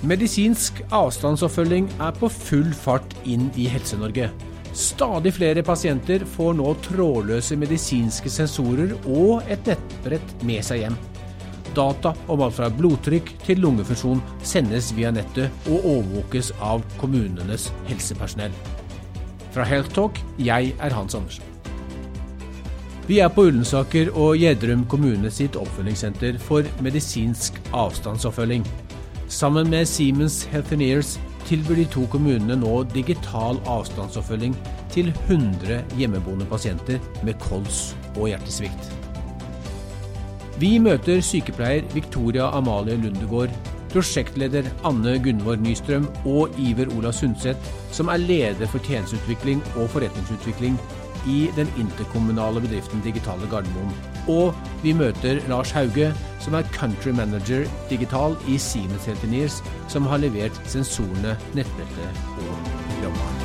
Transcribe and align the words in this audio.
Medisinsk 0.00 0.78
avstandsoppfølging 0.96 1.90
er 2.00 2.14
på 2.16 2.30
full 2.32 2.70
fart 2.72 3.12
inn 3.28 3.50
i 3.60 3.66
Helse-Norge. 3.68 4.30
Stadig 4.72 5.34
flere 5.36 5.60
pasienter 5.66 6.24
får 6.36 6.54
nå 6.56 6.72
trådløse 6.86 7.58
medisinske 7.60 8.32
sensorer 8.32 8.94
og 9.02 9.44
et 9.52 9.68
nettbrett 9.68 10.32
med 10.48 10.64
seg 10.64 10.86
hjem. 10.86 10.96
Data 11.76 12.14
om 12.32 12.40
alt 12.46 12.56
fra 12.56 12.70
blodtrykk 12.72 13.34
til 13.44 13.60
lungefunksjon 13.60 14.24
sendes 14.40 14.88
via 14.96 15.12
nettet 15.12 15.68
og 15.68 15.84
overvåkes 15.84 16.54
av 16.64 16.80
kommunenes 17.02 17.68
helsepersonell. 17.90 18.56
Fra 19.52 19.68
Healthtalk, 19.68 20.16
jeg 20.40 20.72
er 20.80 20.96
Hans 20.96 21.18
Andersen. 21.18 21.44
Vi 23.04 23.18
er 23.20 23.28
på 23.34 23.50
Ullensaker 23.50 24.14
og 24.14 24.38
Gjedrum 24.38 24.86
kommune 24.88 25.28
sitt 25.34 25.60
oppfølgingssenter 25.60 26.40
for 26.40 26.64
medisinsk 26.80 27.58
avstandsoppfølging. 27.74 28.64
Sammen 29.30 29.70
med 29.70 29.86
Siemens 29.86 30.42
Healthineers 30.50 31.14
tilbyr 31.46 31.76
de 31.78 31.84
to 31.92 32.02
kommunene 32.10 32.56
nå 32.58 32.80
digital 32.90 33.60
avstandsoppfølging 33.70 34.56
til 34.90 35.12
100 35.28 35.84
hjemmeboende 35.98 36.48
pasienter 36.50 36.98
med 37.22 37.38
kols 37.38 37.92
og 38.16 38.26
hjertesvikt. 38.32 38.88
Vi 40.58 40.72
møter 40.82 41.22
sykepleier 41.22 41.86
Victoria 41.94 42.48
Amalie 42.58 42.98
Lundegård, 42.98 43.54
prosjektleder 43.94 44.66
Anne 44.84 45.14
Gunvor 45.22 45.62
Nystrøm 45.62 46.08
og 46.26 46.58
Iver 46.58 46.90
Ola 46.98 47.14
Sundset, 47.14 47.70
som 47.94 48.10
er 48.10 48.18
leder 48.24 48.66
for 48.66 48.82
tjenesteutvikling 48.82 49.62
og 49.76 49.92
forretningsutvikling 49.94 50.74
i 51.30 51.38
den 51.54 51.70
interkommunale 51.78 52.62
bedriften 52.66 53.02
Digitale 53.06 53.46
Gardermoen. 53.50 53.94
Og 54.26 54.58
vi 54.82 54.92
møter 54.96 55.38
Lars 55.48 55.70
Hauge, 55.76 56.10
som 56.40 56.56
er 56.56 56.68
country 56.76 57.12
manager 57.16 57.66
digital 57.90 58.36
i 58.48 58.58
Siemens 58.60 59.08
Healthineers, 59.08 59.60
som 59.92 60.08
har 60.10 60.22
levert 60.22 60.56
sensorene, 60.70 61.36
nettbrettet 61.56 62.24
og 62.40 62.70
programvaren. 62.88 63.44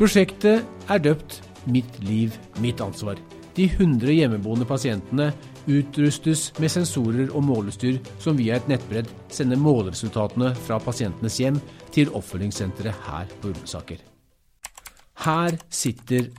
Prosjektet 0.00 0.90
er 0.90 1.02
døpt 1.04 1.42
Mitt 1.68 1.98
liv, 2.02 2.32
mitt 2.58 2.80
ansvar. 2.80 3.18
De 3.56 3.66
100 3.68 4.14
hjemmeboende 4.14 4.64
pasientene 4.64 5.30
utrustes 5.68 6.46
med 6.60 6.72
sensorer 6.72 7.32
og 7.34 7.44
målestyr 7.44 7.98
som 8.22 8.38
via 8.38 8.56
et 8.56 8.68
nettbrett 8.70 9.10
sender 9.32 9.60
måleresultatene 9.60 10.54
fra 10.64 10.78
pasientenes 10.80 11.36
hjem 11.42 11.58
til 11.92 12.12
oppfølgingssenteret 12.16 13.04
her 13.10 13.28
på 13.42 13.50
Ullensaker. 13.52 14.00
Her 15.20 15.58
sitter 15.68 16.30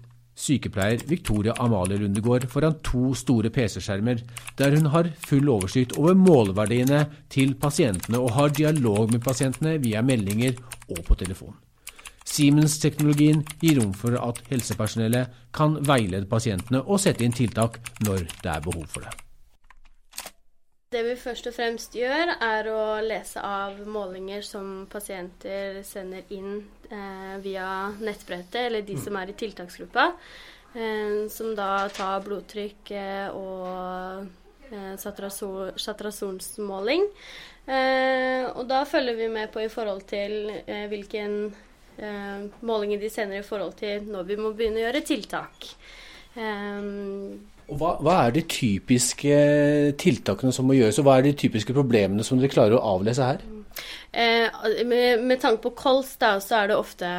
sykepleier 0.41 1.05
Victoria 1.09 1.53
Amalie 1.61 1.99
Lundegård 2.01 2.47
foran 2.49 2.79
to 2.85 3.13
store 3.17 3.51
PC-skjermer, 3.53 4.21
der 4.57 4.75
hun 4.75 4.89
har 4.93 5.11
full 5.27 5.49
oversikt 5.53 5.97
over 5.99 6.17
måleverdiene 6.17 7.05
til 7.29 7.55
pasientene 7.61 8.21
og 8.21 8.33
har 8.37 8.55
dialog 8.57 9.11
med 9.13 9.23
pasientene 9.25 9.77
via 9.83 10.01
meldinger 10.05 10.57
og 10.89 11.03
på 11.07 11.19
telefon. 11.21 11.57
Siemens-teknologien 12.31 13.41
gir 13.61 13.81
rom 13.81 13.95
for 13.97 14.15
at 14.21 14.39
helsepersonellet 14.51 15.41
kan 15.55 15.79
veilede 15.87 16.29
pasientene 16.31 16.83
og 16.85 17.01
sette 17.03 17.25
inn 17.25 17.35
tiltak 17.35 17.81
når 18.05 18.25
det 18.39 18.53
er 18.53 18.63
behov 18.63 18.87
for 18.87 19.05
det. 19.05 19.30
Det 20.91 21.05
vi 21.05 21.13
først 21.15 21.45
og 21.47 21.53
fremst 21.55 21.93
gjør, 21.95 22.33
er 22.43 22.67
å 22.67 22.99
lese 22.99 23.39
av 23.39 23.77
målinger 23.87 24.43
som 24.43 24.89
pasienter 24.91 25.77
sender 25.87 26.27
inn 26.35 26.67
eh, 26.91 27.39
via 27.39 27.95
nettbrettet, 27.95 28.65
eller 28.65 28.83
de 28.83 28.99
som 28.99 29.15
er 29.15 29.31
i 29.31 29.35
tiltaksgruppa. 29.39 30.11
Eh, 30.75 31.31
som 31.31 31.55
da 31.55 31.87
tar 31.95 32.19
blodtrykk 32.25 32.91
eh, 32.91 33.31
og 33.31 34.27
eh, 34.67 34.99
saturasjonsmåling. 34.99 37.07
Eh, 37.71 38.51
og 38.51 38.67
da 38.67 38.83
følger 38.83 39.15
vi 39.21 39.31
med 39.31 39.47
på 39.55 39.63
i 39.63 39.71
forhold 39.71 40.03
til 40.11 40.51
eh, 40.65 40.91
hvilken 40.91 41.55
eh, 42.03 42.51
målinger 42.67 42.99
de 42.99 43.07
sender 43.15 43.39
i 43.39 43.47
forhold 43.47 43.79
til 43.79 44.11
når 44.11 44.27
vi 44.27 44.35
må 44.43 44.51
begynne 44.51 44.83
å 44.83 44.85
gjøre 44.89 45.07
tiltak. 45.07 45.71
Um, 46.35 47.47
og 47.71 47.79
hva, 47.79 47.95
hva, 48.03 48.17
er 48.25 48.35
de 48.35 48.43
typiske 48.51 49.35
tiltakene 50.01 50.51
som 50.55 50.67
må 50.67 50.75
gjøres, 50.75 50.99
og 50.99 51.07
hva 51.07 51.17
er 51.19 51.29
de 51.29 51.37
typiske 51.39 51.75
problemene 51.75 52.25
som 52.27 52.39
dere 52.39 52.51
klarer 52.51 52.75
å 52.75 52.83
avlese 52.97 53.29
her? 53.29 53.43
Eh, 54.11 54.83
med, 54.83 55.23
med, 55.23 55.37
tanke 55.39 55.63
på 55.63 55.73
kols, 55.79 56.17
da, 56.19 56.35
så 56.43 56.59
er 56.59 56.71
det 56.71 56.79
ofte 56.79 57.09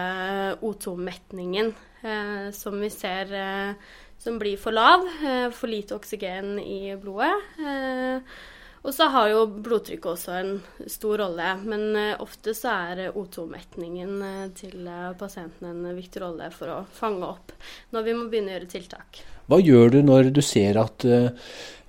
O2-metningen 0.60 1.72
eh, 2.04 2.48
som 2.52 2.76
vi 2.84 2.92
ser 2.92 3.32
eh, 3.32 3.92
som 4.22 4.36
blir 4.38 4.60
for 4.60 4.76
lav. 4.76 5.06
Eh, 5.24 5.48
for 5.56 5.72
lite 5.72 5.96
oksygen 5.96 6.58
i 6.60 6.94
blodet. 7.00 7.32
Eh, 7.58 8.36
og 8.82 8.90
så 8.94 9.06
har 9.14 9.28
jo 9.30 9.44
blodtrykket 9.62 10.08
også 10.10 10.32
en 10.40 10.56
stor 10.90 11.20
rolle, 11.22 11.52
men 11.62 11.84
uh, 11.94 12.22
ofte 12.24 12.54
så 12.56 12.74
er 12.90 13.12
O2-metningen 13.12 14.16
uh, 14.18 14.48
til 14.58 14.88
pasienten 15.20 15.70
en 15.70 15.94
viktig 15.94 16.22
rolle 16.24 16.50
for 16.54 16.72
å 16.72 16.80
fange 16.96 17.28
opp 17.28 17.54
når 17.94 18.08
vi 18.08 18.16
må 18.18 18.26
begynne 18.30 18.50
å 18.50 18.56
gjøre 18.56 18.70
tiltak. 18.74 19.22
Hva 19.46 19.60
gjør 19.62 19.94
du 19.94 20.02
når 20.06 20.32
du 20.34 20.42
ser 20.42 20.78
at 20.80 21.04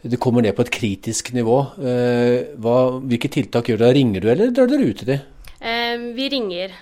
det 0.03 0.19
kommer 0.21 0.43
ned 0.43 0.55
på 0.57 0.65
et 0.65 0.73
kritisk 0.73 1.29
nivå? 1.35 1.57
Hva, 2.59 2.77
hvilke 2.99 3.29
tiltak 3.31 3.69
gjør 3.69 3.83
du? 3.83 3.85
Ringer 3.95 4.25
du, 4.25 4.27
eller 4.33 4.49
drar 4.51 4.67
dere 4.67 4.89
ut 4.89 4.99
til 4.99 5.11
dem? 5.13 5.29
vi 6.17 6.25
ringer. 6.33 6.73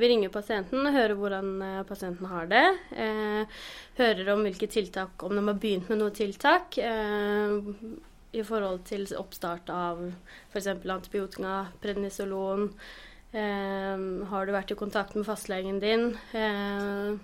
Vi 0.00 0.08
ringer 0.10 0.32
pasienten, 0.32 0.88
hører 0.96 1.14
hvordan 1.20 1.52
pasienten 1.86 2.32
har 2.32 2.48
det. 2.50 2.64
Hører 4.00 4.32
om 4.32 4.42
hvilke 4.48 4.70
tiltak, 4.72 5.22
om 5.28 5.36
de 5.36 5.44
har 5.44 5.60
begynt 5.60 5.92
med 5.92 6.00
noe 6.00 6.16
tiltak 6.16 6.80
i 8.34 8.44
forhold 8.46 8.82
til 8.88 9.06
oppstart 9.18 9.70
av 9.72 10.02
f.eks. 10.52 10.68
antibiotika, 10.68 11.60
prednisolon. 11.82 12.68
Eh, 13.34 14.08
har 14.30 14.46
du 14.46 14.54
vært 14.54 14.74
i 14.74 14.78
kontakt 14.78 15.16
med 15.18 15.26
fastlegen 15.28 15.80
din? 15.82 16.10
Eh, 16.34 17.14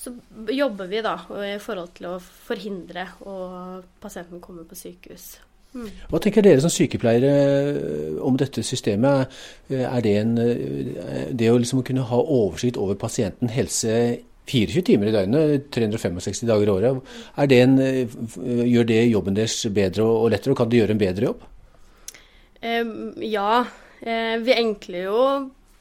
så 0.00 0.14
jobber 0.48 0.88
vi 0.88 1.02
da 1.04 1.18
i 1.44 1.58
forhold 1.60 1.92
til 1.98 2.08
å 2.14 2.16
forhindre 2.20 3.04
at 3.04 4.00
pasienten 4.00 4.40
kommer 4.40 4.64
på 4.68 4.78
sykehus. 4.78 5.34
Mm. 5.70 5.86
Hva 6.10 6.18
tenker 6.18 6.42
dere 6.42 6.62
som 6.62 6.72
sykepleiere 6.72 7.30
eh, 7.30 8.16
om 8.26 8.34
dette 8.40 8.62
systemet? 8.66 9.30
Er 9.70 10.00
det, 10.02 10.14
en, 10.18 10.32
eh, 10.42 11.28
det 11.30 11.50
å 11.52 11.60
liksom 11.60 11.84
kunne 11.86 12.06
ha 12.08 12.18
oversikt 12.18 12.80
over 12.80 12.98
pasienten 12.98 13.52
helse 13.54 13.92
24 14.50 14.82
timer 14.86 15.10
i 15.10 15.14
døgnet, 15.14 15.68
365 15.74 16.42
dager 16.48 16.66
i 16.68 16.74
året. 16.74 17.12
Det 17.50 17.60
en, 17.62 17.78
eh, 17.78 18.18
gjør 18.66 18.88
det 18.88 19.00
jobben 19.10 19.38
deres 19.38 19.56
bedre 19.70 20.04
og 20.04 20.30
lettere, 20.30 20.52
og 20.52 20.58
kan 20.58 20.68
det 20.68 20.80
gjøre 20.80 20.96
en 20.96 21.04
bedre 21.04 21.30
jobb? 21.30 21.46
Ja. 23.20 23.64
Uh, 24.00 24.36
vi 24.40 24.52
enkler 24.56 25.02
jo 25.04 25.22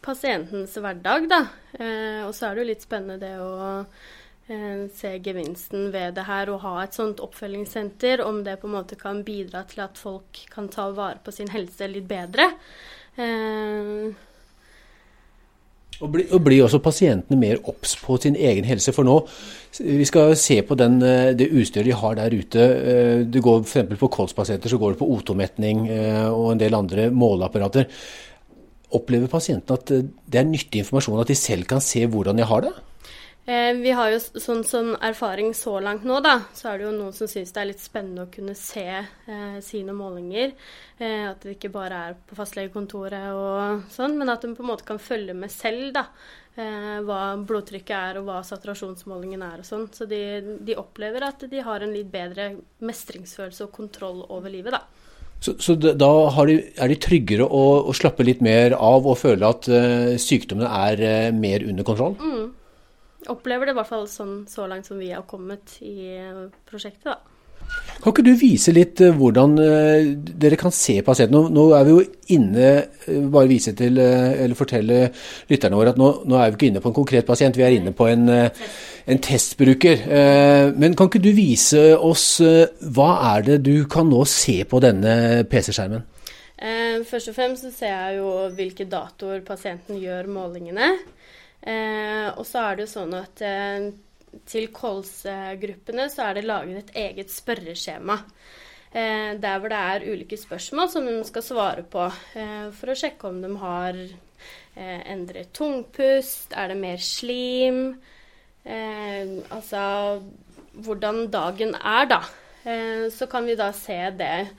pasientens 0.03 0.75
hverdag, 0.75 1.28
da. 1.31 1.41
Uh, 1.79 2.28
og 2.28 2.34
så 2.35 2.50
er 2.50 2.56
det 2.56 2.63
jo 2.63 2.72
litt 2.74 2.84
spennende 2.84 3.19
det 3.19 3.35
å 3.40 3.84
se 4.97 5.12
gevinsten 5.22 5.91
ved 5.94 6.16
det 6.18 6.24
her 6.25 6.50
og 6.50 6.63
ha 6.63 6.72
et 6.81 6.96
sånt 6.97 7.19
oppfølgingssenter. 7.22 8.24
Om 8.25 8.41
det 8.44 8.58
på 8.58 8.66
en 8.66 8.74
måte 8.79 8.97
kan 8.97 9.22
bidra 9.24 9.62
til 9.69 9.84
at 9.85 10.00
folk 10.02 10.40
kan 10.50 10.72
ta 10.74 10.88
vare 10.90 11.22
på 11.22 11.31
sin 11.31 11.52
helse 11.53 11.85
litt 11.85 12.08
bedre. 12.09 12.47
Uh, 13.19 14.09
og 15.99 16.11
blir, 16.13 16.27
og 16.31 16.43
blir 16.45 16.63
også 16.63 16.79
pasientene 16.83 17.39
mer 17.39 17.59
obs 17.67 17.95
på 17.99 18.15
sin 18.23 18.37
egen 18.39 18.67
helse. 18.67 18.93
For 18.95 19.07
nå, 19.07 19.17
vi 19.83 20.07
skal 20.07 20.35
se 20.39 20.61
på 20.65 20.77
den, 20.79 21.01
eh, 21.03 21.33
det 21.35 21.51
utstyret 21.51 21.89
de 21.89 21.97
har 22.01 22.15
der 22.15 22.35
ute. 22.35 22.59
Eh, 22.59 23.25
det 23.25 23.43
går 23.43 23.65
f.eks. 23.65 23.99
på 23.99 24.11
kolspasienter 24.15 24.71
så 24.71 24.79
går 24.79 24.95
det 24.95 25.01
på 25.01 25.09
O2-metning 25.17 25.87
eh, 25.91 26.27
og 26.29 26.53
en 26.53 26.61
del 26.61 26.77
andre 26.77 27.09
måleapparater. 27.11 27.89
Opplever 28.95 29.27
pasientene 29.27 29.77
at 29.77 29.91
det 29.91 30.39
er 30.39 30.47
nyttig 30.47 30.81
informasjon, 30.81 31.19
at 31.21 31.29
de 31.29 31.37
selv 31.37 31.67
kan 31.69 31.83
se 31.83 32.05
hvordan 32.07 32.39
de 32.39 32.47
har 32.47 32.63
det? 32.66 32.73
Eh, 33.49 33.73
vi 33.81 33.89
har 33.97 34.11
jo 34.13 34.17
sånn, 34.21 34.59
sånn, 34.67 34.91
erfaring 35.01 35.55
så 35.57 35.79
langt 35.81 36.03
nå, 36.05 36.19
da. 36.21 36.35
Så 36.53 36.67
er 36.69 36.77
det 36.77 36.85
jo 36.85 36.91
noen 36.93 37.15
som 37.17 37.29
syns 37.29 37.49
det 37.55 37.61
er 37.63 37.69
litt 37.71 37.81
spennende 37.81 38.27
å 38.27 38.29
kunne 38.29 38.53
se 38.53 38.83
eh, 38.99 39.55
sine 39.65 39.95
målinger. 39.97 40.51
Eh, 40.99 41.23
at 41.31 41.41
det 41.41 41.55
ikke 41.55 41.71
bare 41.73 42.01
er 42.11 42.19
på 42.29 42.37
fastlegekontoret 42.37 43.31
og 43.33 43.87
sånn, 43.90 44.19
men 44.19 44.29
at 44.29 44.46
de 44.46 44.51
på 44.53 44.61
en 44.61 44.69
måte 44.69 44.85
kan 44.85 45.01
følge 45.01 45.34
med 45.34 45.49
selv, 45.49 45.87
da. 45.96 46.05
Eh, 46.61 46.99
hva 47.07 47.23
blodtrykket 47.49 47.96
er 47.97 48.19
og 48.22 48.29
hva 48.29 48.43
saturasjonsmålingen 48.46 49.41
er 49.47 49.63
og 49.63 49.69
sånn. 49.72 49.90
Så 49.97 50.05
de, 50.05 50.22
de, 50.61 50.78
opplever 50.78 51.25
at 51.25 51.47
de 51.49 51.66
har 51.66 51.81
en 51.81 51.95
litt 51.95 52.13
bedre 52.13 52.52
mestringsfølelse 52.85 53.66
og 53.66 53.73
kontroll 53.73 54.22
over 54.29 54.53
livet, 54.53 54.78
da. 54.78 54.84
Så, 55.41 55.55
så 55.57 55.73
da 55.79 55.95
de, 55.95 56.59
er 56.75 56.91
de 56.91 57.02
tryggere 57.02 57.49
å, 57.49 57.66
å, 57.90 57.97
slappe 57.97 58.28
litt 58.28 58.45
mer 58.45 58.78
av 58.78 59.07
og 59.07 59.22
føle 59.22 59.47
at 59.47 59.69
uh, 59.72 60.17
sykdommene 60.19 60.67
er 60.67 61.05
uh, 61.31 61.34
mer 61.34 61.63
under 61.63 61.87
kontroll? 61.87 62.17
Mm 62.19 62.49
opplever 63.27 63.67
det 63.67 63.75
i 63.75 63.79
hvert 63.79 63.89
fall 63.89 64.07
sånn 64.09 64.45
så 64.49 64.67
langt 64.69 64.87
som 64.87 65.01
vi 65.01 65.11
har 65.11 65.27
kommet 65.27 65.79
i 65.83 66.16
prosjektet, 66.69 67.11
da. 67.11 67.19
Kan 67.99 68.13
ikke 68.13 68.23
du 68.23 68.31
vise 68.39 68.71
litt 68.73 69.01
eh, 69.03 69.13
hvordan 69.13 69.57
eh, 69.61 70.07
dere 70.41 70.57
kan 70.57 70.71
se 70.73 70.95
pasienten? 71.05 71.35
Nå, 71.35 71.51
nå, 71.53 71.66
er 71.75 71.83
vi 71.85 71.91
jo 71.91 72.03
inne 72.33 72.69
eh, 72.71 73.19
Bare 73.29 73.49
vise 73.51 73.75
til, 73.77 73.99
eller 73.99 74.57
fortelle 74.57 75.01
lytterne 75.51 75.77
våre 75.77 75.93
at 75.93 75.99
nå, 75.99 76.07
nå, 76.23 76.37
er 76.39 76.53
vi 76.53 76.57
ikke 76.57 76.69
inne 76.71 76.81
på 76.81 76.89
en 76.93 76.95
konkret 76.95 77.27
pasient, 77.27 77.59
vi 77.59 77.66
er 77.67 77.75
inne 77.75 77.93
på 77.93 78.07
en, 78.09 78.23
en 78.31 79.21
testbruker. 79.21 80.05
Men 80.79 80.95
kan 80.97 81.09
ikke 81.11 81.21
du 81.21 81.29
vise 81.35 81.81
oss 81.97 82.39
hva 82.39 83.09
er 83.35 83.45
det 83.49 83.59
du 83.67 83.83
kan 83.91 84.07
nå 84.09 84.23
se 84.29 84.61
på 84.69 84.81
denne 84.81 85.43
PC-skjermen? 85.51 86.07
Eh, 86.59 87.05
først 87.07 87.31
og 87.31 87.35
fremst 87.37 87.63
så 87.63 87.71
ser 87.71 87.93
jeg 87.93 88.17
jo 88.19 88.31
hvilke 88.51 88.83
datoer 88.91 89.39
pasienten 89.47 89.99
gjør 90.01 90.27
målingene. 90.27 90.89
Eh, 91.61 92.29
og 92.32 92.46
så 92.47 92.64
er 92.64 92.78
det 92.78 92.88
jo 92.88 92.94
sånn 92.94 93.17
at 93.17 93.41
eh, 93.44 93.90
til 94.50 94.70
KOLS-gruppene 94.73 96.08
så 96.11 96.29
er 96.29 96.40
det 96.40 96.47
laget 96.47 96.82
et 96.84 96.97
eget 97.03 97.34
spørreskjema. 97.34 98.20
Eh, 98.90 99.38
der 99.38 99.59
hvor 99.61 99.70
det 99.70 99.78
er 99.78 100.08
ulike 100.09 100.38
spørsmål 100.38 100.90
som 100.90 101.06
de 101.06 101.20
skal 101.28 101.46
svare 101.46 101.84
på 101.85 102.08
eh, 102.09 102.70
for 102.73 102.90
å 102.90 102.97
sjekke 102.97 103.29
om 103.29 103.38
de 103.44 103.52
har 103.61 104.00
eh, 104.02 105.02
endret 105.14 105.52
tungpust, 105.53 106.56
er 106.58 106.72
det 106.73 106.79
mer 106.79 107.03
slim 107.03 107.84
Altså 108.70 109.82
hvordan 110.84 111.29
dagen 111.32 111.72
er, 111.73 112.03
da. 112.05 112.20
så 113.09 113.26
kan 113.32 113.47
vi 113.47 113.55
da 113.58 113.72
se 113.73 113.97
det 114.20 114.50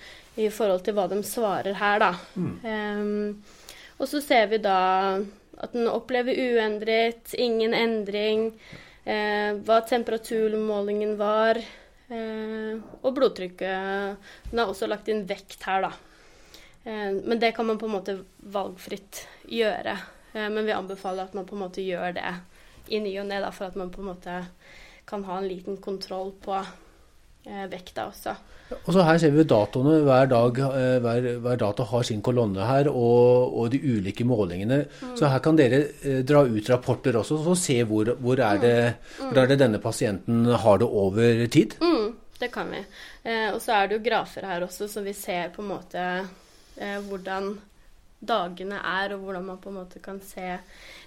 i 0.41 0.49
forhold 0.51 0.81
til 0.83 0.97
hva 0.97 1.05
de 1.13 1.21
svarer 1.23 1.77
her, 1.79 2.01
da. 2.01 2.09
Mm. 2.35 3.37
og 4.01 4.09
så 4.11 4.23
ser 4.25 4.49
vi 4.51 4.59
da 4.65 5.21
at 5.61 5.75
den 5.77 5.89
opplever 5.91 6.35
uendret, 6.35 7.35
ingen 7.37 7.75
endring, 7.77 8.51
hva 9.05 9.79
temperaturmålingen 9.89 11.15
var. 11.21 11.61
Eh, 12.11 12.79
og 13.07 13.15
blodtrykket. 13.15 14.17
Den 14.51 14.61
har 14.61 14.71
også 14.71 14.89
lagt 14.91 15.09
inn 15.13 15.23
vekt 15.31 15.63
her, 15.63 15.87
da. 15.87 15.93
Eh, 16.83 17.13
men 17.23 17.39
det 17.39 17.53
kan 17.55 17.69
man 17.69 17.79
på 17.79 17.87
en 17.87 17.95
måte 17.95 18.17
valgfritt 18.41 19.25
gjøre. 19.47 19.95
Eh, 20.33 20.49
men 20.51 20.67
vi 20.67 20.75
anbefaler 20.75 21.29
at 21.29 21.37
man 21.39 21.47
på 21.47 21.55
en 21.55 21.65
måte 21.67 21.85
gjør 21.87 22.17
det 22.19 22.33
i 22.91 22.99
ny 23.03 23.15
og 23.23 23.29
ne, 23.31 23.41
for 23.55 23.71
at 23.71 23.79
man 23.79 23.93
på 23.95 24.03
en 24.03 24.11
måte 24.11 24.41
kan 25.07 25.25
ha 25.27 25.39
en 25.39 25.47
liten 25.47 25.79
kontroll 25.83 26.33
på 26.43 26.57
vekta 27.45 28.07
også. 28.11 28.35
Og 28.85 28.91
så 28.95 29.03
Her 29.03 29.19
ser 29.19 29.33
vi 29.35 29.43
datoene. 29.49 29.97
Hver, 30.07 30.29
dag, 30.31 30.59
hver, 31.03 31.29
hver 31.43 31.57
dato 31.59 31.87
har 31.89 32.05
sin 32.07 32.21
kolonne 32.23 32.67
her, 32.69 32.91
og, 32.93 33.57
og 33.59 33.71
de 33.73 33.81
ulike 33.83 34.27
målingene. 34.29 34.85
Mm. 35.01 35.17
Så 35.19 35.31
her 35.33 35.43
kan 35.43 35.59
dere 35.59 35.83
dra 36.23 36.45
ut 36.47 36.71
rapporter 36.71 37.19
også, 37.19 37.41
og 37.41 37.59
se 37.59 37.81
hvor, 37.83 38.13
hvor, 38.21 38.39
er 38.39 38.63
det, 38.63 38.77
mm. 39.19 39.31
hvor 39.31 39.43
er 39.43 39.51
det 39.51 39.61
denne 39.65 39.83
pasienten 39.83 40.45
har 40.47 40.83
det 40.83 40.87
over 40.87 41.47
tid. 41.51 41.81
Mm 41.83 42.21
det 42.41 42.49
kan 42.49 42.71
vi. 42.71 42.85
Eh, 43.23 43.49
og 43.55 43.61
så 43.63 43.77
er 43.77 43.89
det 43.89 43.99
jo 43.99 44.05
grafer 44.05 44.47
her 44.49 44.65
også, 44.65 44.89
så 44.89 45.05
vi 45.05 45.15
ser 45.17 45.53
på 45.55 45.63
en 45.63 45.73
måte 45.75 46.05
eh, 46.81 46.99
hvordan 47.09 47.53
dagene 48.21 48.79
er, 48.85 49.15
og 49.15 49.25
hvordan 49.25 49.47
man 49.49 49.61
på 49.63 49.71
en 49.71 49.79
måte 49.81 50.01
kan 50.05 50.21
se 50.21 50.59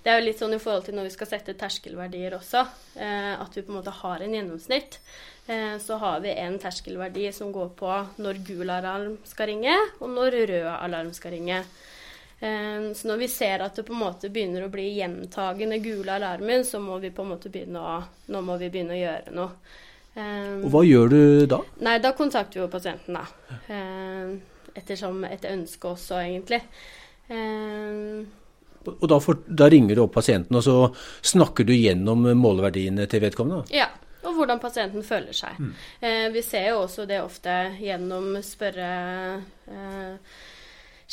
Det 0.03 0.09
er 0.09 0.17
jo 0.17 0.25
litt 0.25 0.41
sånn 0.41 0.55
i 0.55 0.59
forhold 0.61 0.87
til 0.87 0.97
når 0.97 1.07
vi 1.07 1.13
skal 1.13 1.29
sette 1.29 1.53
terskelverdier 1.59 2.33
også, 2.35 2.65
eh, 2.97 3.33
at 3.37 3.55
vi 3.55 3.63
på 3.63 3.71
en 3.71 3.77
måte 3.77 3.93
har 4.01 4.23
en 4.23 4.33
gjennomsnitt. 4.35 4.99
Eh, 5.47 5.77
så 5.79 5.99
har 6.01 6.19
vi 6.25 6.33
en 6.33 6.57
terskelverdi 6.59 7.29
som 7.31 7.53
går 7.55 7.69
på 7.79 7.93
når 8.17 8.41
gul 8.47 8.73
alarm 8.73 9.17
skal 9.27 9.51
ringe, 9.53 9.77
og 10.01 10.11
når 10.11 10.39
rød 10.51 10.69
alarm 10.73 11.13
skal 11.15 11.37
ringe. 11.37 11.61
Eh, 12.43 12.91
så 12.97 13.07
når 13.07 13.23
vi 13.23 13.27
ser 13.31 13.63
at 13.63 13.75
det 13.79 13.85
på 13.87 13.95
en 13.95 14.03
måte 14.03 14.31
begynner 14.33 14.65
å 14.65 14.73
bli 14.73 14.89
gjentagende 14.97 15.79
gule 15.83 16.17
alarmer, 16.17 16.65
så 16.67 16.81
må 16.83 16.99
vi 16.99 17.13
på 17.15 17.23
en 17.23 17.33
måte 17.35 17.53
begynne 17.53 17.79
å, 17.79 17.97
nå 18.27 18.43
må 18.43 18.59
vi 18.59 18.71
begynne 18.73 18.97
å 18.97 19.01
gjøre 19.03 19.35
noe. 19.37 19.51
Um, 20.13 20.65
og 20.67 20.73
hva 20.75 20.81
gjør 20.85 21.07
du 21.09 21.21
da? 21.49 21.57
Nei, 21.81 21.95
Da 22.03 22.11
kontakter 22.13 22.59
vi 22.59 22.61
jo 22.61 22.69
pasienten, 22.69 23.15
da. 23.17 23.23
Um, 23.65 24.35
ettersom 24.77 25.23
et 25.25 25.45
ønske 25.49 25.89
også, 25.89 26.19
egentlig. 26.21 26.59
Um, 27.33 28.23
og 28.83 29.05
da, 29.07 29.17
for, 29.23 29.39
da, 29.47 29.69
ringer 29.71 29.95
du 29.95 30.03
opp 30.03 30.15
pasienten, 30.17 30.57
og 30.59 30.63
så 30.65 30.77
snakker 31.33 31.67
du 31.67 31.71
gjennom 31.75 32.25
måleverdiene 32.35 33.05
til 33.11 33.23
vedkommende? 33.23 33.63
Ja, 33.71 33.87
og 34.27 34.35
hvordan 34.35 34.59
pasienten 34.59 35.05
føler 35.07 35.35
seg. 35.35 35.59
Mm. 35.59 35.71
Eh, 36.03 36.25
vi 36.35 36.43
ser 36.43 36.67
jo 36.73 36.81
også 36.83 37.07
det 37.09 37.21
ofte 37.23 37.55
gjennom 37.79 38.35
spørre... 38.43 38.89
Eh, 39.67 40.35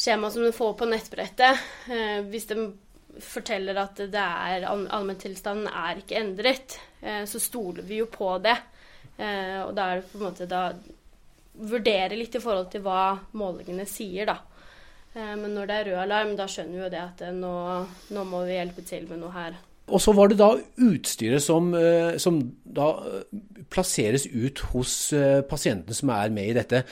skjema 0.00 0.31
som 0.32 0.43
du 0.46 0.50
får 0.55 0.75
på 0.81 0.88
nettbrettet. 0.88 1.62
Eh, 1.93 2.19
hvis 2.31 2.49
de 2.50 2.58
forteller 3.23 3.78
at 3.78 4.02
det 4.11 4.23
er 4.23 4.66
allmenntilstanden 4.70 5.66
er 5.69 5.99
ikke 6.00 6.19
endret, 6.20 6.76
så 7.00 7.40
stoler 7.43 7.82
vi 7.84 7.99
jo 7.99 8.06
på 8.12 8.28
det. 8.44 8.55
Eh, 9.20 9.61
og 9.66 9.75
da 9.76 9.90
er 9.90 10.00
det 10.00 10.08
på 10.08 10.19
en 10.19 10.26
måte 10.28 10.49
da 10.49 10.70
Vurdere 11.61 12.16
litt 12.16 12.37
i 12.38 12.40
forhold 12.40 12.70
til 12.73 12.81
hva 12.81 13.19
målingene 13.37 13.84
sier, 13.84 14.31
da. 14.31 14.37
Eh, 15.17 15.35
men 15.39 15.51
når 15.57 15.67
det 15.67 15.77
er 15.77 15.89
rød 15.91 16.05
alarm, 16.05 16.37
da 16.39 16.47
skjønner 16.51 16.77
vi 16.77 16.85
jo 16.85 16.93
det 16.93 17.01
at 17.03 17.25
eh, 17.27 17.35
nå, 17.35 17.55
nå 18.15 18.25
må 18.29 18.45
vi 18.47 18.59
hjelpe 18.59 18.85
til 18.87 19.09
med 19.11 19.23
noe 19.23 19.33
her. 19.35 19.59
Og 19.91 19.99
så 19.99 20.15
var 20.15 20.31
det 20.31 20.39
da 20.39 20.53
utstyret 20.87 21.43
som, 21.43 21.73
som, 22.23 22.37
da 22.62 22.93
plasseres 23.75 24.29
ut 24.31 24.61
hos 24.71 24.93
pasienten 25.51 25.97
som 25.99 26.12
er 26.15 26.31
med 26.31 26.53
i 26.53 26.55
dette. 26.55 26.85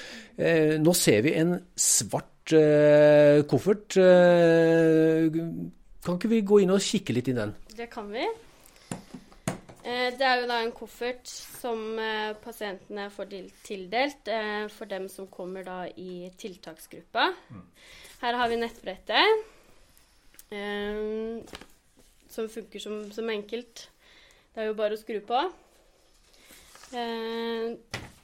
Nå 0.83 0.95
ser 0.99 1.23
vi 1.23 1.37
en 1.39 1.53
svart 1.79 2.51
koffert. 3.47 3.95
Kan 6.03 6.19
ikke 6.19 6.33
vi 6.33 6.43
gå 6.51 6.59
inn 6.65 6.75
og 6.75 6.83
kikke 6.83 7.15
litt 7.15 7.31
i 7.31 7.37
den? 7.39 7.55
Det 7.79 7.87
kan 7.93 8.11
vi. 8.11 8.27
Eh, 9.89 10.11
det 10.19 10.25
er 10.27 10.43
jo 10.43 10.49
da 10.51 10.59
en 10.61 10.75
koffert 10.77 11.31
som 11.31 11.81
eh, 12.03 12.35
pasientene 12.43 13.07
får 13.15 13.31
tildelt 13.65 14.29
eh, 14.29 14.67
for 14.73 14.91
dem 14.91 15.07
som 15.09 15.31
kommer 15.33 15.65
da 15.65 15.79
i 15.89 16.29
tiltaksgruppa. 16.37 17.31
Mm. 17.49 17.63
Her 18.21 18.37
har 18.37 18.51
vi 18.51 18.59
nettbrettet, 18.59 19.47
som 22.29 22.49
funker 22.51 22.83
som, 22.83 22.97
som, 23.15 23.31
enkelt. 23.31 23.85
Det 24.53 24.65
er 24.65 24.69
jo 24.73 24.77
bare 24.77 24.97
å 24.97 25.01
skru 25.01 25.21
på. 25.29 25.43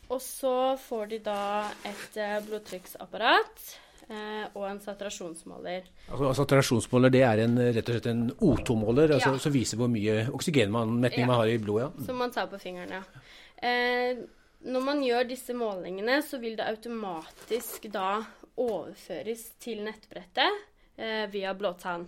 og 0.08 0.20
så 0.24 0.54
får 0.82 1.06
de 1.12 1.20
da 1.28 1.44
et 1.86 2.18
blodtrykksapparat 2.48 3.62
og 4.04 4.64
en 4.68 4.80
saturasjonsmåler. 4.84 5.86
Altså, 6.10 6.32
saturasjonsmåler 6.42 7.12
det 7.14 7.22
er 7.24 7.40
en, 7.46 7.54
rett 7.56 7.88
og 7.88 7.96
slett 7.96 8.08
en 8.10 8.26
O2-måler 8.36 9.14
altså, 9.16 9.32
ja. 9.32 9.40
som 9.40 9.54
viser 9.54 9.80
hvor 9.80 9.88
mye 9.88 10.26
oksygenmetning 10.28 11.24
ja. 11.24 11.28
man 11.30 11.40
har 11.40 11.52
i 11.52 11.56
blodet? 11.62 11.88
Ja. 11.88 12.06
Som 12.10 12.20
man 12.20 12.34
tar 12.34 12.50
på 12.52 12.60
fingeren, 12.60 12.98
ja. 12.98 13.22
Eh, 13.64 14.20
når 14.64 14.84
man 14.84 15.00
gjør 15.04 15.26
disse 15.28 15.56
målingene, 15.56 16.18
så 16.24 16.40
vil 16.40 16.56
det 16.58 16.66
automatisk 16.68 17.88
da 17.92 18.18
overføres 18.60 19.46
til 19.62 19.82
nettbrettet 19.84 20.60
eh, 20.96 21.24
via 21.32 21.54
blåtann. 21.56 22.06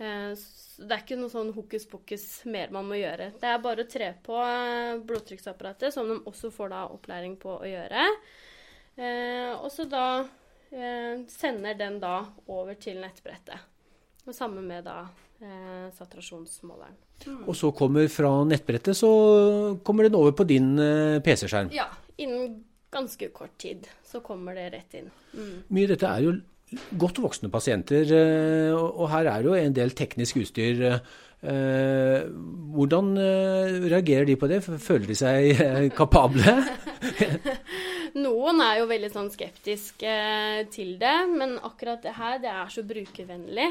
Eh, 0.00 0.32
det 0.80 0.94
er 0.94 1.02
ikke 1.02 1.18
noe 1.20 1.32
sånn 1.32 1.52
hokus 1.56 1.86
pokus 1.90 2.26
mer 2.48 2.70
man 2.74 2.86
må 2.88 3.00
gjøre. 3.00 3.32
Det 3.40 3.48
er 3.50 3.64
bare 3.64 3.84
å 3.84 3.90
tre 3.90 4.12
på 4.24 4.36
eh, 4.38 5.00
blodtrykksapparatet, 5.06 5.94
som 5.94 6.08
de 6.08 6.20
også 6.30 6.52
får 6.54 6.72
da 6.72 6.84
opplæring 6.94 7.36
på 7.40 7.58
å 7.58 7.68
gjøre. 7.68 8.06
Eh, 9.00 9.50
og 9.56 9.68
så 9.74 9.86
da 9.90 10.06
eh, 10.72 11.22
sender 11.28 11.76
den 11.78 11.98
da 12.02 12.20
over 12.48 12.78
til 12.80 13.00
nettbrettet. 13.02 13.68
Og 14.26 14.36
samme 14.36 14.62
med 14.64 14.84
da 14.86 15.02
eh, 15.40 15.88
saturasjonsmåleren. 15.96 16.98
Mm. 17.26 17.44
Og 17.48 17.56
så 17.56 17.70
kommer 17.76 18.08
fra 18.12 18.32
nettbrettet 18.48 18.96
så 18.96 19.10
kommer 19.84 20.08
den 20.08 20.16
over 20.18 20.32
på 20.36 20.46
din 20.48 20.72
eh, 20.80 21.20
PC-skjerm? 21.24 21.72
Ja, 21.76 21.88
innen 22.20 22.62
ganske 22.92 23.28
kort 23.34 23.56
tid 23.60 23.88
så 24.06 24.22
kommer 24.24 24.56
det 24.56 24.70
rett 24.74 24.96
inn. 25.00 25.10
Mm. 25.34 25.56
Mye 25.68 25.88
av 25.88 25.94
dette 25.94 26.12
er 26.12 26.26
jo 26.26 26.36
godt 27.00 27.18
voksne 27.22 27.50
pasienter, 27.52 28.06
eh, 28.14 28.76
og 28.76 29.10
her 29.12 29.26
er 29.26 29.42
det 29.42 29.50
jo 29.50 29.58
en 29.58 29.76
del 29.76 29.96
teknisk 29.96 30.40
utstyr. 30.44 30.86
Eh, 31.40 32.18
hvordan 32.76 33.14
reagerer 33.88 34.28
de 34.28 34.36
på 34.36 34.48
det? 34.50 34.60
Føler 34.64 35.08
de 35.08 35.16
seg 35.18 35.92
kapable? 35.96 36.56
Noen 38.18 38.62
er 38.64 38.80
jo 38.80 38.88
veldig 38.90 39.10
sånn 39.12 39.30
skeptiske 39.32 40.10
eh, 40.10 40.62
til 40.72 40.96
det, 41.00 41.16
men 41.30 41.58
akkurat 41.66 42.02
det 42.02 42.16
her, 42.16 42.40
det 42.42 42.50
er 42.52 42.72
så 42.72 42.84
brukervennlig. 42.86 43.68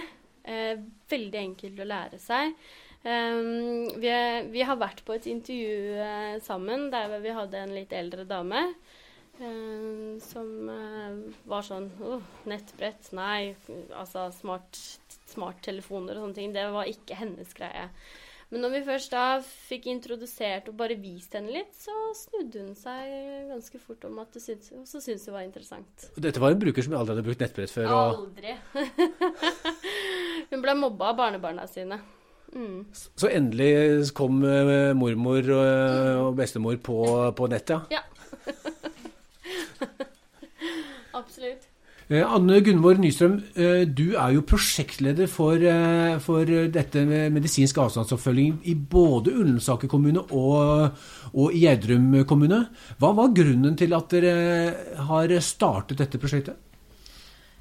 Eh, 0.49 0.77
veldig 1.11 1.41
enkelt 1.41 1.81
å 1.81 1.89
lære 1.89 2.21
seg. 2.21 2.55
Um, 2.99 3.87
vi, 3.95 4.11
vi, 4.51 4.63
har 4.67 4.75
vært 4.75 5.05
på 5.07 5.13
et 5.15 5.27
intervju 5.31 6.03
sammen 6.43 6.89
der 6.91 7.13
vi 7.23 7.31
hadde 7.31 7.61
en 7.61 7.71
litt 7.71 7.93
eldre 7.95 8.25
dame. 8.27 8.65
Uh, 9.39 10.19
som 10.19 10.67
uh, 10.67 11.15
var 11.47 11.63
sånn 11.63 11.87
oh, 12.03 12.25
Nettbrett? 12.49 13.13
Nei. 13.15 13.55
Altså 13.95 14.25
smarttelefoner 14.35 15.29
smart 15.31 15.69
og 15.69 16.25
sånne 16.25 16.39
ting. 16.41 16.55
Det 16.55 16.65
var 16.75 16.91
ikke 16.91 17.19
hennes 17.21 17.55
greie. 17.55 17.87
Men 18.49 18.63
når 18.65 18.71
vi 18.73 18.79
først 18.87 19.11
da 19.13 19.23
fikk 19.45 19.85
introdusert 19.91 20.71
og 20.71 20.77
bare 20.79 20.95
vist 20.97 21.35
henne 21.37 21.53
litt, 21.53 21.69
så 21.77 21.93
snudde 22.17 22.63
hun 22.65 22.73
seg 22.77 23.11
ganske 23.51 23.81
fort 23.83 24.07
om 24.09 24.17
at 24.23 24.33
det 24.33 24.41
syntes, 24.41 24.71
så 24.89 24.97
syntes 24.97 25.27
det 25.27 25.35
var 25.35 25.45
interessant. 25.45 26.07
Dette 26.17 26.41
var 26.41 26.55
en 26.55 26.61
bruker 26.63 26.85
som 26.85 26.95
aldri 26.97 27.13
hadde 27.13 27.27
brukt 27.27 27.43
nettbrett 27.45 27.73
før? 27.73 27.91
Aldri. 27.93 28.55
hun 30.49 30.65
ble 30.65 30.75
mobba 30.81 31.11
av 31.11 31.19
barnebarna 31.21 31.67
sine. 31.69 32.01
Mm. 32.49 32.87
Så 32.89 33.29
endelig 33.29 34.09
kom 34.17 34.41
eh, 34.41 34.95
mormor 34.97 35.53
og 35.53 36.33
bestemor 36.39 36.81
på, 36.81 37.03
på 37.37 37.51
nettet? 37.53 37.93
Ja. 37.93 38.01
Absolutt. 41.19 41.63
Eh, 41.65 41.98
Anne 42.09 42.61
Gunvor 42.65 42.97
Nystrøm, 42.97 43.35
eh, 43.53 43.83
du 43.85 44.15
er 44.17 44.31
jo 44.33 44.41
prosjektleder 44.41 45.27
for, 45.29 45.53
eh, 45.61 46.17
for 46.19 46.43
dette 46.45 47.05
med 47.05 47.31
medisinsk 47.31 47.77
avstandsoppfølging 47.77 48.61
i 48.65 48.73
både 48.73 49.29
Ullensaker 49.29 49.87
kommune 49.87 50.23
og, 50.31 50.97
og 51.35 51.53
Gjerdrum 51.53 52.25
kommune. 52.25 52.67
Hva 52.97 53.13
var 53.13 53.29
grunnen 53.29 53.77
til 53.77 53.93
at 53.93 54.09
dere 54.09 54.97
har 55.05 55.35
startet 55.39 56.01
dette 56.01 56.17
prosjektet? 56.17 56.57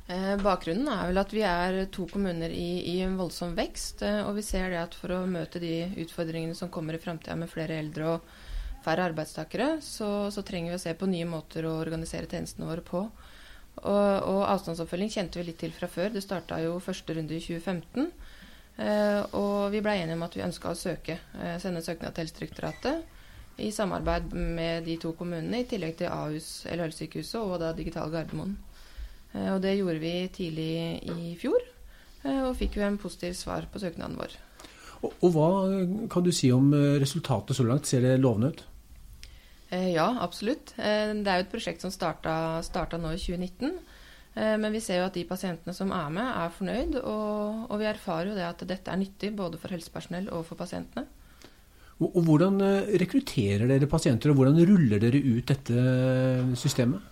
Eh, 0.09 0.37
bakgrunnen 0.41 0.89
er 0.89 1.11
vel 1.11 1.21
at 1.21 1.33
vi 1.37 1.43
er 1.45 1.83
to 1.93 2.07
kommuner 2.09 2.49
i, 2.49 2.81
i 2.95 3.01
en 3.05 3.19
voldsom 3.21 3.53
vekst. 3.59 4.01
Eh, 4.09 4.23
og 4.25 4.39
vi 4.39 4.45
ser 4.47 4.71
det 4.73 4.81
at 4.81 4.95
for 4.97 5.13
å 5.13 5.27
møte 5.29 5.61
de 5.61 5.83
utfordringene 6.01 6.57
som 6.57 6.71
kommer 6.73 6.97
i 6.97 7.03
framtida 7.03 7.37
med 7.37 7.51
flere 7.53 7.77
eldre 7.77 8.15
og 8.15 8.31
færre 8.87 9.05
arbeidstakere, 9.11 9.83
så, 9.85 10.31
så, 10.33 10.45
trenger 10.47 10.73
vi 10.73 10.79
å 10.79 10.81
se 10.81 10.95
på 10.97 11.11
nye 11.11 11.27
måter 11.29 11.67
å 11.69 11.75
organisere 11.83 12.31
tjenestene 12.31 12.71
våre 12.71 12.87
på. 12.87 13.03
Og, 13.83 14.29
og 14.29 14.43
avstandsoppfølging 14.49 15.13
kjente 15.13 15.41
vi 15.41 15.49
litt 15.51 15.61
til 15.63 15.75
fra 15.75 15.89
før. 15.91 16.11
Det 16.15 16.25
starta 16.25 16.59
jo 16.63 16.79
første 16.83 17.15
runde 17.17 17.37
i 17.37 17.43
2015. 17.43 18.11
Eh, 18.79 19.23
og 19.35 19.73
vi 19.75 19.83
blei 19.83 19.97
enige 19.99 20.15
om 20.15 20.23
at 20.23 20.37
vi 20.39 20.45
ønska 20.45 20.71
å 20.71 20.79
søke, 20.79 21.19
eh, 21.43 21.57
sende 21.59 21.83
søknad 21.83 22.15
til 22.15 22.25
Helsedirektoratet 22.25 23.59
i 23.59 23.73
samarbeid 23.75 24.31
med 24.35 24.85
de 24.87 24.95
to 25.03 25.13
kommunene, 25.19 25.65
i 25.65 25.67
tillegg 25.67 25.97
til 25.99 26.13
Ahus, 26.15 26.63
eller 26.65 26.87
Helsesykehuset 26.87 27.41
og 27.41 27.59
da 27.59 27.73
Digital 27.75 28.13
Gardermoen. 28.13 28.55
Eh, 29.35 29.51
og 29.55 29.63
det 29.63 29.75
gjorde 29.81 29.99
vi 29.99 30.13
tidlig 30.31 30.71
i 31.11 31.35
fjor, 31.41 31.59
og 32.29 32.55
fikk 32.59 32.77
jo 32.79 32.85
en 32.87 32.99
positiv 32.99 33.35
svar 33.39 33.67
på 33.73 33.81
søknaden 33.83 34.17
vår. 34.19 34.33
Og, 35.03 35.13
og 35.23 35.35
hva 35.35 35.49
kan 36.11 36.25
du 36.27 36.33
si 36.35 36.51
om 36.53 36.73
resultatet 36.99 37.57
så 37.57 37.67
langt? 37.67 37.87
Ser 37.87 38.03
det 38.03 38.19
lovende 38.19 38.51
ut? 38.53 38.65
Ja, 39.69 40.07
absolutt. 40.25 40.73
Det 40.77 41.29
er 41.29 41.43
jo 41.43 41.45
et 41.45 41.53
prosjekt 41.53 41.83
som 41.85 41.93
starta, 41.93 42.63
starta 42.65 42.97
nå 42.97 43.11
i 43.13 43.21
2019. 43.21 43.75
Men 44.39 44.73
vi 44.73 44.81
ser 44.81 45.03
jo 45.03 45.09
at 45.11 45.17
de 45.19 45.27
pasientene 45.29 45.75
som 45.77 45.91
er 45.93 46.09
med, 46.15 46.25
er 46.25 46.55
fornøyd. 46.55 46.97
Og, 47.03 47.67
og, 47.67 47.75
vi 47.83 47.89
erfarer 47.91 48.31
jo 48.31 48.39
det 48.39 48.47
at 48.47 48.65
dette 48.71 48.95
er 48.95 49.01
nyttig 49.01 49.35
både 49.37 49.61
for 49.61 49.75
helsepersonell 49.75 50.31
og 50.33 50.47
for 50.49 50.57
pasientene. 50.57 51.05
Og, 51.99 52.09
og 52.09 52.23
Hvordan 52.31 52.63
rekrutterer 53.03 53.69
dere 53.69 53.91
pasienter, 53.91 54.33
og 54.33 54.41
hvordan 54.41 54.57
ruller 54.73 55.05
dere 55.05 55.21
ut 55.21 55.53
dette 55.53 55.85
systemet? 56.57 57.05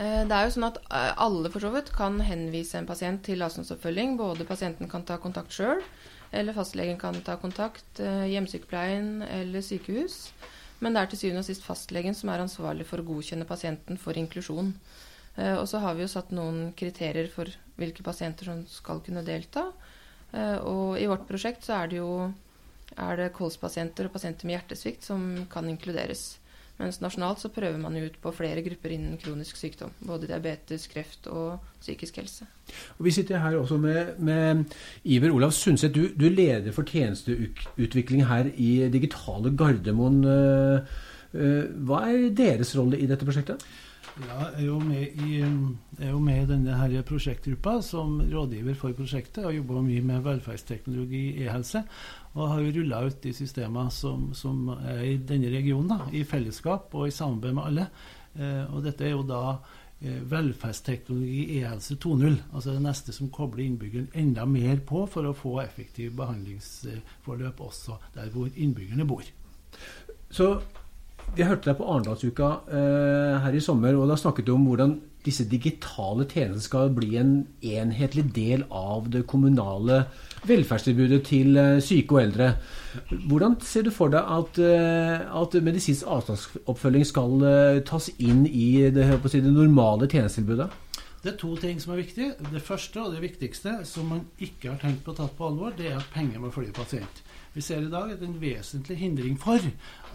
Eh, 0.00 0.22
det 0.24 0.32
er 0.32 0.46
jo 0.46 0.54
sånn 0.54 0.68
at 0.70 0.78
eh, 0.86 1.10
alle 1.20 1.50
for 1.52 1.64
så 1.64 1.72
vidt 1.74 1.90
kan 1.92 2.20
henvise 2.24 2.78
en 2.78 2.88
pasient 2.88 3.20
til 3.26 3.42
avstandsoppfølging. 3.44 4.16
Både 4.20 4.46
pasienten 4.48 4.88
kan 4.90 5.04
ta 5.04 5.18
kontakt 5.20 5.52
sjøl, 5.52 5.82
eller 6.32 6.56
fastlegen 6.56 6.96
kan 7.00 7.18
ta 7.26 7.36
kontakt, 7.42 8.00
eh, 8.00 8.24
hjemmesykepleien 8.32 9.20
eller 9.26 9.66
sykehus. 9.66 10.30
Men 10.80 10.96
det 10.96 11.02
er 11.02 11.12
til 11.12 11.20
syvende 11.22 11.44
og 11.44 11.48
sist 11.48 11.64
fastlegen 11.66 12.16
som 12.16 12.32
er 12.32 12.42
ansvarlig 12.42 12.86
for 12.88 13.02
å 13.02 13.06
godkjenne 13.06 13.48
pasienten 13.48 14.00
for 14.00 14.16
inklusjon. 14.16 14.74
Og 15.40 15.66
så 15.68 15.78
har 15.84 15.94
vi 15.94 16.02
jo 16.02 16.10
satt 16.10 16.32
noen 16.34 16.72
kriterier 16.76 17.28
for 17.32 17.48
hvilke 17.78 18.04
pasienter 18.04 18.48
som 18.48 18.62
skal 18.68 19.02
kunne 19.04 19.22
delta. 19.24 19.66
Og 20.66 20.96
i 20.98 21.06
vårt 21.08 21.26
prosjekt 21.28 21.68
så 21.68 21.76
er 21.78 21.92
det 21.92 22.00
jo 22.00 22.10
er 22.98 23.20
det 23.20 23.32
kolspasienter 23.36 24.08
og 24.08 24.14
pasienter 24.14 24.48
med 24.48 24.56
hjertesvikt 24.56 25.06
som 25.06 25.26
kan 25.52 25.68
inkluderes. 25.70 26.40
Mens 26.80 26.96
nasjonalt 27.02 27.42
så 27.42 27.50
prøver 27.52 27.76
man 27.80 27.98
ut 28.00 28.14
på 28.22 28.32
flere 28.32 28.62
grupper 28.64 28.94
innen 28.94 29.18
kronisk 29.20 29.58
sykdom. 29.60 29.92
Både 30.06 30.30
diabetes, 30.30 30.86
kreft 30.88 31.28
og 31.28 31.58
psykisk 31.80 32.22
helse. 32.22 32.46
Og 32.96 33.04
vi 33.04 33.12
sitter 33.12 33.42
her 33.42 33.58
også 33.58 33.76
med, 33.80 34.14
med 34.18 34.64
Iver 35.04 35.34
Olav 35.34 35.52
Sundset. 35.52 35.92
Du, 35.94 36.06
du, 36.16 36.26
er 36.30 36.36
leder 36.38 36.72
for 36.72 36.88
tjenesteutvikling 36.88 38.24
her 38.30 38.48
i 38.56 38.88
digitale 38.92 39.52
Gardermoen. 39.56 40.24
Eh, 40.24 40.96
eh, 41.36 41.68
hva 41.84 42.06
er 42.08 42.30
deres 42.38 42.72
rolle 42.78 43.00
i 43.00 43.08
dette 43.10 43.28
prosjektet? 43.28 43.60
Ja, 44.20 44.50
jeg 44.52 44.60
er 44.60 44.66
jo 44.66 44.78
med 44.84 45.20
i, 45.24 45.38
jo 46.10 46.18
med 46.20 46.42
i 46.42 46.48
denne 46.50 46.74
her 46.76 46.92
prosjektgruppa 47.08 47.78
som 47.84 48.18
rådgiver 48.20 48.76
for 48.76 48.92
prosjektet 48.96 49.46
og 49.48 49.54
jobber 49.54 49.80
mye 49.86 50.02
med 50.04 50.24
velferdsteknologi 50.26 51.22
i 51.30 51.46
e-helse. 51.46 51.80
Og 52.34 52.50
har 52.50 52.60
jo 52.60 52.72
rulla 52.76 53.00
ut 53.06 53.20
de 53.24 53.32
systemene 53.34 53.92
som, 53.94 54.28
som, 54.36 54.68
er 54.76 55.04
i 55.08 55.14
denne 55.16 55.52
regionen, 55.52 55.88
da, 55.94 56.10
i 56.12 56.24
fellesskap 56.28 56.92
og 56.92 57.08
i 57.08 57.14
samarbeid 57.16 57.56
med 57.56 57.70
alle. 57.70 57.86
Eh, 58.36 58.74
og 58.74 58.84
dette 58.84 59.08
er 59.08 59.14
jo 59.14 59.24
da 59.26 59.40
eh, 59.54 60.20
velferdsteknologi 60.34 61.40
e-helse 61.62 61.96
2.0. 61.96 62.36
Altså 62.52 62.76
det 62.76 62.84
neste 62.84 63.16
som 63.16 63.32
kobler 63.32 63.64
innbyggeren 63.64 64.12
enda 64.20 64.44
mer 64.44 64.84
på 64.84 65.06
for 65.08 65.30
å 65.30 65.36
få 65.36 65.56
effektiv 65.64 66.12
behandlingsforløp 66.20 67.64
også 67.70 67.96
der 68.18 68.28
hvor 68.34 68.52
innbyggerne 68.52 69.08
bor. 69.08 69.24
Så 70.30 70.52
vi 71.36 71.46
hørte 71.46 71.70
deg 71.70 71.78
på 71.78 71.86
Arendalsuka 71.86 72.50
eh, 72.70 73.38
her 73.44 73.54
i 73.56 73.62
sommer, 73.62 73.96
og 73.96 74.10
da 74.10 74.18
snakket 74.18 74.48
du 74.48 74.54
om 74.56 74.66
hvordan 74.68 74.98
disse 75.24 75.44
digitale 75.48 76.24
tjenestene 76.24 76.64
skal 76.64 76.92
bli 76.96 77.14
en 77.20 77.32
enhetlig 77.60 78.24
del 78.36 78.64
av 78.72 79.10
det 79.12 79.26
kommunale 79.28 80.04
velferdstilbudet 80.48 81.20
til 81.28 81.58
eh, 81.60 81.80
syke 81.84 82.16
og 82.16 82.22
eldre. 82.22 82.50
Hvordan 83.28 83.58
ser 83.64 83.86
du 83.86 83.92
for 83.94 84.12
deg 84.12 84.24
at, 84.38 84.60
eh, 84.64 85.26
at 85.42 85.58
medisinsk 85.62 86.08
avstandsoppfølging 86.08 87.08
skal 87.08 87.48
eh, 87.50 87.80
tas 87.86 88.08
inn 88.18 88.46
i 88.48 88.88
det, 88.94 89.10
si, 89.28 89.42
det 89.44 89.52
normale 89.52 90.08
tjenestetilbudet? 90.08 90.70
Det 91.20 91.34
er 91.34 91.40
to 91.40 91.52
ting 91.60 91.76
som 91.82 91.92
er 91.92 92.00
viktig. 92.00 92.30
Det 92.48 92.62
første 92.64 93.02
og 93.02 93.12
det 93.12 93.20
viktigste 93.20 93.82
som 93.84 94.08
man 94.08 94.24
ikke 94.40 94.72
har 94.72 94.80
tenkt 94.80 95.04
på 95.04 95.12
å 95.12 95.18
ta 95.20 95.28
på 95.28 95.50
alvor, 95.50 95.76
det 95.76 95.90
er 95.90 95.98
at 96.00 96.14
penger 96.14 96.40
må 96.40 96.52
følge 96.54 96.72
pasient. 96.72 97.20
Vi 97.54 97.62
ser 97.66 97.82
i 97.82 97.90
dag 97.90 98.12
at 98.14 98.20
en 98.22 98.36
vesentlig 98.38 98.96
hindring 99.00 99.38
for 99.40 99.58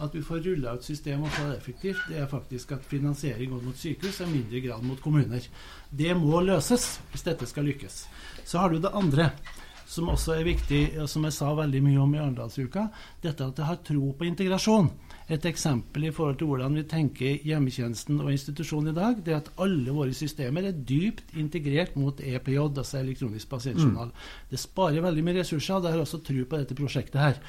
at 0.01 0.13
vi 0.15 0.21
får 0.23 0.45
rulla 0.45 0.77
ut 0.77 0.85
systemet 0.87 1.27
og 1.27 1.35
få 1.35 1.47
det 1.49 1.57
effektivt, 1.57 2.05
det 2.07 2.21
er 2.21 2.29
faktisk 2.31 2.71
at 2.71 2.87
finansiering 2.87 3.51
går 3.51 3.65
mot 3.65 3.79
sykehus 3.79 4.21
og 4.23 4.29
i 4.29 4.37
mindre 4.37 4.61
grad 4.63 4.85
mot 4.87 5.01
kommuner. 5.03 5.43
Det 5.91 6.15
må 6.15 6.39
løses 6.45 6.87
hvis 7.11 7.27
dette 7.27 7.47
skal 7.49 7.67
lykkes. 7.67 8.05
Så 8.45 8.63
har 8.63 8.71
du 8.71 8.79
det 8.79 8.93
andre 8.95 9.33
som 9.85 10.09
også 10.09 10.33
er 10.35 10.47
viktig, 10.47 10.81
og 11.01 11.09
som 11.09 11.25
jeg 11.27 11.35
sa 11.35 11.51
veldig 11.55 11.81
mye 11.85 12.01
om 12.01 12.15
i 12.15 12.21
Arendalsuka, 12.21 12.87
dette 13.23 13.45
at 13.45 13.59
jeg 13.61 13.69
har 13.69 13.83
tro 13.85 14.11
på 14.17 14.27
integrasjon. 14.27 14.89
Et 15.29 15.45
eksempel 15.49 16.07
i 16.07 16.13
forhold 16.13 16.39
til 16.39 16.49
hvordan 16.49 16.77
vi 16.77 16.83
tenker 16.89 17.45
hjemmetjenesten 17.45 18.19
og 18.21 18.31
institusjonen 18.33 18.91
i 18.91 18.97
dag, 18.97 19.21
det 19.25 19.33
er 19.33 19.39
at 19.43 19.53
alle 19.61 19.93
våre 19.93 20.13
systemer 20.13 20.67
er 20.69 20.81
dypt 20.89 21.33
integrert 21.37 21.95
mot 21.97 22.19
EPJ, 22.21 22.59
altså 22.65 22.99
elektronisk 23.01 23.49
pasientjournal. 23.53 24.11
Mm. 24.11 24.27
Det 24.51 24.61
sparer 24.61 25.05
veldig 25.05 25.25
mye 25.25 25.39
ressurser, 25.39 25.77
og 25.77 25.85
det 25.85 25.95
har 25.95 26.03
også 26.03 26.21
tro 26.25 26.45
på 26.49 26.61
dette 26.61 26.77
prosjektet 26.77 27.21
her. 27.21 27.41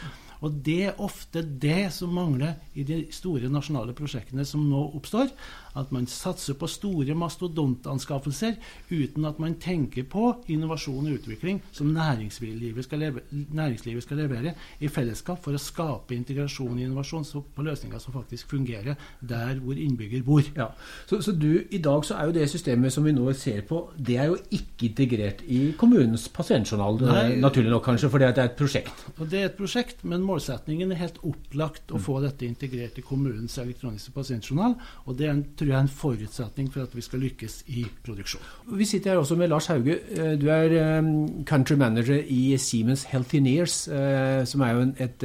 Og 0.45 0.57
det 0.65 0.81
er 0.91 1.01
ofte 1.01 1.41
det 1.41 1.89
som 1.97 2.13
mangler 2.13 2.59
i 2.77 2.85
de 2.87 3.07
store 3.15 3.49
nasjonale 3.53 3.95
prosjektene 3.97 4.45
som 4.49 4.67
nå 4.69 4.83
oppstår. 4.99 5.31
At 5.77 5.93
man 5.95 6.09
satser 6.11 6.57
på 6.59 6.69
store 6.71 7.17
mastodontanskaffelser 7.19 8.57
uten 8.91 9.27
at 9.29 9.41
man 9.43 9.57
tenker 9.61 10.07
på 10.09 10.31
innovasjon 10.53 11.07
og 11.07 11.19
utvikling 11.21 11.61
som 11.75 11.93
næringslivet 11.95 12.85
skal, 12.87 13.03
levere, 13.05 13.25
næringslivet 13.31 14.07
skal 14.07 14.21
levere 14.23 14.55
i 14.81 14.91
fellesskap 14.93 15.43
for 15.45 15.57
å 15.57 15.61
skape 15.61 16.17
integrasjon 16.17 16.75
og 16.75 16.83
innovasjon 16.83 17.27
på 17.55 17.67
løsninger 17.67 18.01
som 18.03 18.15
faktisk 18.17 18.51
fungerer 18.55 18.97
der 19.21 19.61
hvor 19.63 19.79
innbygger 19.79 20.25
bor. 20.27 20.45
Ja. 20.57 20.71
Så, 21.07 21.21
så 21.25 21.33
du, 21.33 21.51
i 21.71 21.81
dag 21.83 22.05
så 22.07 22.17
er 22.17 22.31
jo 22.31 22.37
det 22.37 22.49
systemet 22.51 22.95
som 22.95 23.07
vi 23.07 23.15
nå 23.17 23.27
ser 23.37 23.63
på, 23.69 23.83
det 23.97 24.19
er 24.21 24.31
jo 24.31 24.39
ikke 24.51 24.91
integrert 24.91 25.43
i 25.51 25.61
kommunens 25.79 26.29
pasientjournal, 26.33 27.01
Nei, 27.07 27.27
naturlig 27.43 27.73
nok 27.73 27.85
kanskje, 27.87 28.11
fordi 28.13 28.31
det 28.37 28.43
er 28.43 28.51
et 28.51 28.59
prosjekt? 28.59 29.07
Og 29.17 29.29
Det 29.31 29.41
er 29.41 29.51
et 29.51 29.59
prosjekt, 29.59 30.05
men 30.05 30.25
målsetningen 30.27 30.93
er 30.93 31.01
helt 31.01 31.21
opplagt 31.27 31.93
å 31.95 32.01
få 32.03 32.19
dette 32.25 32.47
integrert 32.47 32.99
i 33.01 33.05
kommunens 33.07 33.59
elektroniske 33.63 34.15
pasientjournal. 34.15 34.77
og 35.05 35.19
det 35.19 35.27
er 35.27 35.35
en, 35.35 35.45
tror 35.67 35.75
jeg 35.75 35.79
er 35.79 35.87
en 35.89 35.89
forutsetning 35.89 36.69
for 36.73 36.87
at 36.87 36.95
vi 36.95 37.03
skal 37.03 37.23
lykkes 37.25 37.57
i 37.75 37.85
produksjon. 38.07 38.43
Vi 38.79 38.87
sitter 38.87 39.11
her 39.11 39.19
også 39.19 39.37
med 39.37 39.49
Lars 39.51 39.67
Hauge. 39.67 39.99
Eh, 40.15 40.35
du 40.41 40.47
er 40.49 40.99
um, 40.99 41.45
country 41.45 41.75
manager 41.75 42.23
i 42.23 42.57
Siemens 42.57 43.05
Healthineers, 43.11 43.89
Nears 43.89 44.49
som 44.49 44.61
er 44.61 44.71
jo 44.73 44.85
et, 44.99 45.25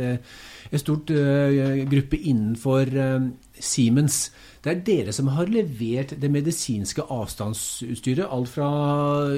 et 0.71 0.79
stort 0.79 1.11
gruppe 1.91 2.17
innenfor 2.17 2.89
Siemens. 3.59 4.31
Det 4.61 4.71
er 4.71 4.81
dere 4.85 5.13
som 5.13 5.29
har 5.33 5.49
levert 5.49 6.15
det 6.21 6.29
medisinske 6.31 7.05
avstandsutstyret. 7.09 8.27
Alt 8.29 8.49
fra 8.49 8.71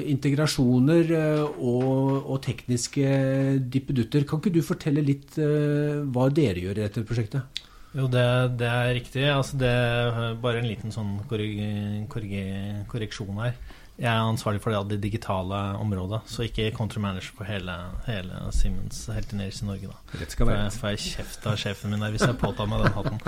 integrasjoner 0.00 1.12
eh, 1.16 1.60
og, 1.60 2.24
og 2.30 2.42
tekniske 2.44 3.60
dippedutter. 3.72 4.24
Kan 4.28 4.40
ikke 4.40 4.56
du 4.56 4.64
fortelle 4.64 5.04
litt 5.04 5.36
hva 5.36 6.28
dere 6.32 6.64
gjør 6.64 6.78
i 6.78 6.84
dette 6.86 7.04
prosjektet? 7.08 7.63
Jo, 7.94 8.08
det, 8.10 8.26
det 8.58 8.68
er 8.68 8.92
riktig. 8.96 9.24
Altså, 9.30 9.56
det 9.60 9.70
er 9.70 10.36
bare 10.42 10.60
en 10.60 10.68
liten 10.68 10.94
sånn 10.94 11.16
korreksjon 11.30 13.38
her. 13.38 13.56
Jeg 13.94 14.10
er 14.10 14.26
ansvarlig 14.26 14.58
for 14.58 14.74
det, 14.74 14.78
det 14.90 15.04
digitale 15.04 15.58
området, 15.78 16.24
så 16.26 16.42
ikke 16.42 16.72
country 16.74 16.98
manager 16.98 17.36
for 17.38 17.46
hele, 17.46 17.76
hele 18.08 18.40
Siemens 18.50 19.04
Heltineris 19.14 19.60
i 19.62 19.68
Norge. 19.68 19.92
da 19.92 20.18
Rett 20.18 20.34
skal 20.34 20.48
være. 20.48 20.72
Får 20.74 20.96
jeg 20.96 21.12
kjeft 21.12 21.46
av 21.46 21.60
sjefen 21.62 21.94
min 21.94 22.02
der 22.02 22.10
hvis 22.10 22.24
jeg 22.26 22.34
påtar 22.40 22.66
meg 22.66 22.82
den 22.82 22.96
hatten. 22.96 23.22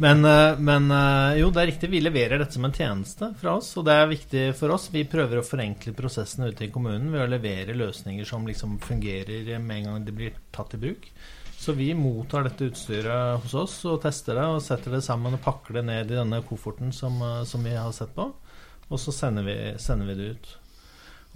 Men, 0.00 0.24
eh, 0.24 0.62
men, 0.70 0.88
eh, 0.88 1.36
jo, 1.42 1.50
det 1.52 1.60
er 1.60 1.70
riktig. 1.74 1.92
Vi 1.92 2.00
leverer 2.00 2.40
dette 2.40 2.56
som 2.56 2.64
en 2.64 2.72
tjeneste 2.72 3.28
fra 3.42 3.58
oss, 3.60 3.74
og 3.76 3.84
det 3.90 3.98
er 3.98 4.12
viktig 4.14 4.46
for 4.56 4.72
oss. 4.72 4.88
Vi 4.94 5.04
prøver 5.04 5.42
å 5.42 5.44
forenkle 5.44 5.92
prosessene 5.98 6.48
ute 6.48 6.64
i 6.64 6.72
kommunen 6.72 7.12
ved 7.12 7.26
å 7.26 7.30
levere 7.36 7.76
løsninger 7.76 8.24
som 8.24 8.48
liksom 8.48 8.80
fungerer 8.80 9.58
med 9.60 9.82
en 9.82 9.90
gang 9.90 10.08
de 10.08 10.16
blir 10.16 10.40
tatt 10.56 10.78
i 10.78 10.80
bruk. 10.80 11.10
Så 11.56 11.72
vi 11.74 11.88
mottar 11.96 12.44
dette 12.46 12.68
utstyret 12.68 13.42
hos 13.42 13.54
oss 13.56 13.78
og 13.88 14.02
tester 14.04 14.36
det 14.38 14.44
og 14.46 14.62
setter 14.62 14.98
det 14.98 15.04
sammen 15.06 15.34
og 15.34 15.42
pakker 15.42 15.78
det 15.78 15.86
ned 15.88 16.12
i 16.12 16.18
denne 16.20 16.42
kofferten 16.46 16.92
som, 16.94 17.16
eh, 17.24 17.44
som 17.48 17.64
vi 17.64 17.74
har 17.74 17.94
sett 17.96 18.14
på 18.14 18.30
og 18.86 19.02
så 19.02 19.14
sender 19.14 19.46
vi, 19.46 19.56
sender 19.82 20.12
vi 20.12 20.16
det 20.18 20.30
ut. 20.36 20.54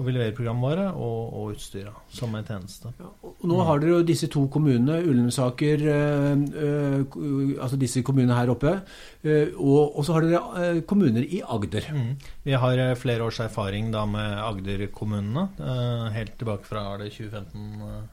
Og 0.00 0.06
vi 0.06 0.14
leverer 0.14 0.32
programvare 0.32 0.84
og, 0.96 1.32
og 1.36 1.50
utstyret 1.52 2.12
som 2.16 2.32
en 2.32 2.46
tjeneste. 2.46 2.88
Ja, 2.96 3.08
nå 3.50 3.56
har 3.68 3.82
dere 3.82 3.98
jo 3.98 4.06
disse 4.08 4.30
to 4.32 4.46
kommunene, 4.52 4.96
Ullensaker, 5.04 5.82
øh, 5.92 6.44
øh, 6.56 7.50
altså 7.60 7.76
disse 7.80 8.00
kommunene 8.06 8.38
her 8.38 8.52
oppe. 8.54 8.78
Øh, 9.24 9.50
og, 9.58 9.98
og, 9.98 10.06
så 10.06 10.16
har 10.16 10.24
dere 10.24 10.86
kommuner 10.88 11.26
i 11.26 11.42
Agder. 11.44 11.90
Mm. 11.92 12.14
Vi 12.46 12.56
har 12.62 12.94
flere 13.02 13.26
års 13.26 13.42
erfaring 13.44 13.92
da 13.92 14.06
med 14.08 14.40
Agder-kommunene. 14.46 15.48
helt 16.14 16.38
tilbake 16.38 16.64
fra 16.64 16.96
det 17.02 17.12
2015 17.12 18.08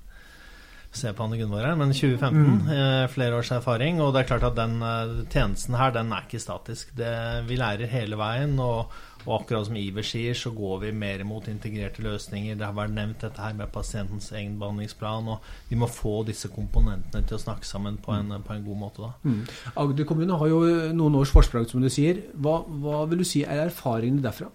se 0.97 1.11
på 1.15 1.25
Anne 1.25 1.37
Gunvor 1.39 1.65
her, 1.65 1.75
men 1.79 1.93
2015. 1.93 2.37
Mm. 2.37 2.71
Eh, 2.73 3.03
flere 3.13 3.37
års 3.39 3.51
erfaring. 3.55 4.01
Og 4.03 4.13
det 4.13 4.23
er 4.23 4.31
klart 4.31 4.47
at 4.49 4.57
den 4.57 4.79
eh, 4.81 5.19
tjenesten 5.31 5.77
her, 5.77 5.93
den 5.95 6.11
er 6.11 6.25
ikke 6.25 6.41
statisk. 6.41 6.95
Det, 6.97 7.11
vi 7.47 7.59
lærer 7.59 7.89
hele 7.91 8.19
veien. 8.19 8.57
Og, 8.63 8.91
og, 9.23 9.31
akkurat 9.39 9.67
som 9.67 9.79
Iver 9.79 10.05
sier, 10.07 10.37
så 10.37 10.51
går 10.55 10.83
vi 10.85 10.91
mer 10.95 11.23
mot 11.27 11.47
integrerte 11.51 12.03
løsninger. 12.05 12.57
Det 12.59 12.67
har 12.67 12.75
vært 12.77 12.95
nevnt 12.97 13.23
dette 13.25 13.43
her 13.43 13.55
med 13.57 13.71
pasientens 13.73 14.31
egen 14.33 14.59
behandlingsplan. 14.61 15.31
Og 15.33 15.49
vi 15.71 15.79
må 15.79 15.89
få 15.91 16.19
disse 16.27 16.51
komponentene 16.53 17.25
til 17.27 17.39
å 17.39 17.43
snakke 17.45 17.67
sammen 17.67 18.01
på 18.03 18.15
en, 18.17 18.37
på 18.43 18.55
en 18.55 18.67
god 18.67 18.83
måte. 18.85 19.07
da. 19.07 19.13
Mm. 19.27 19.41
Agder 19.85 20.09
kommune 20.09 20.39
har 20.41 20.53
jo 20.53 20.61
noen 20.97 21.21
års 21.21 21.33
forsprang, 21.33 21.69
som 21.69 21.83
du 21.83 21.91
sier. 21.93 22.25
Hva, 22.35 22.61
hva 22.67 23.03
vil 23.09 23.23
du 23.23 23.27
si 23.27 23.45
er 23.45 23.67
erfaringene 23.69 24.25
derfra? 24.25 24.51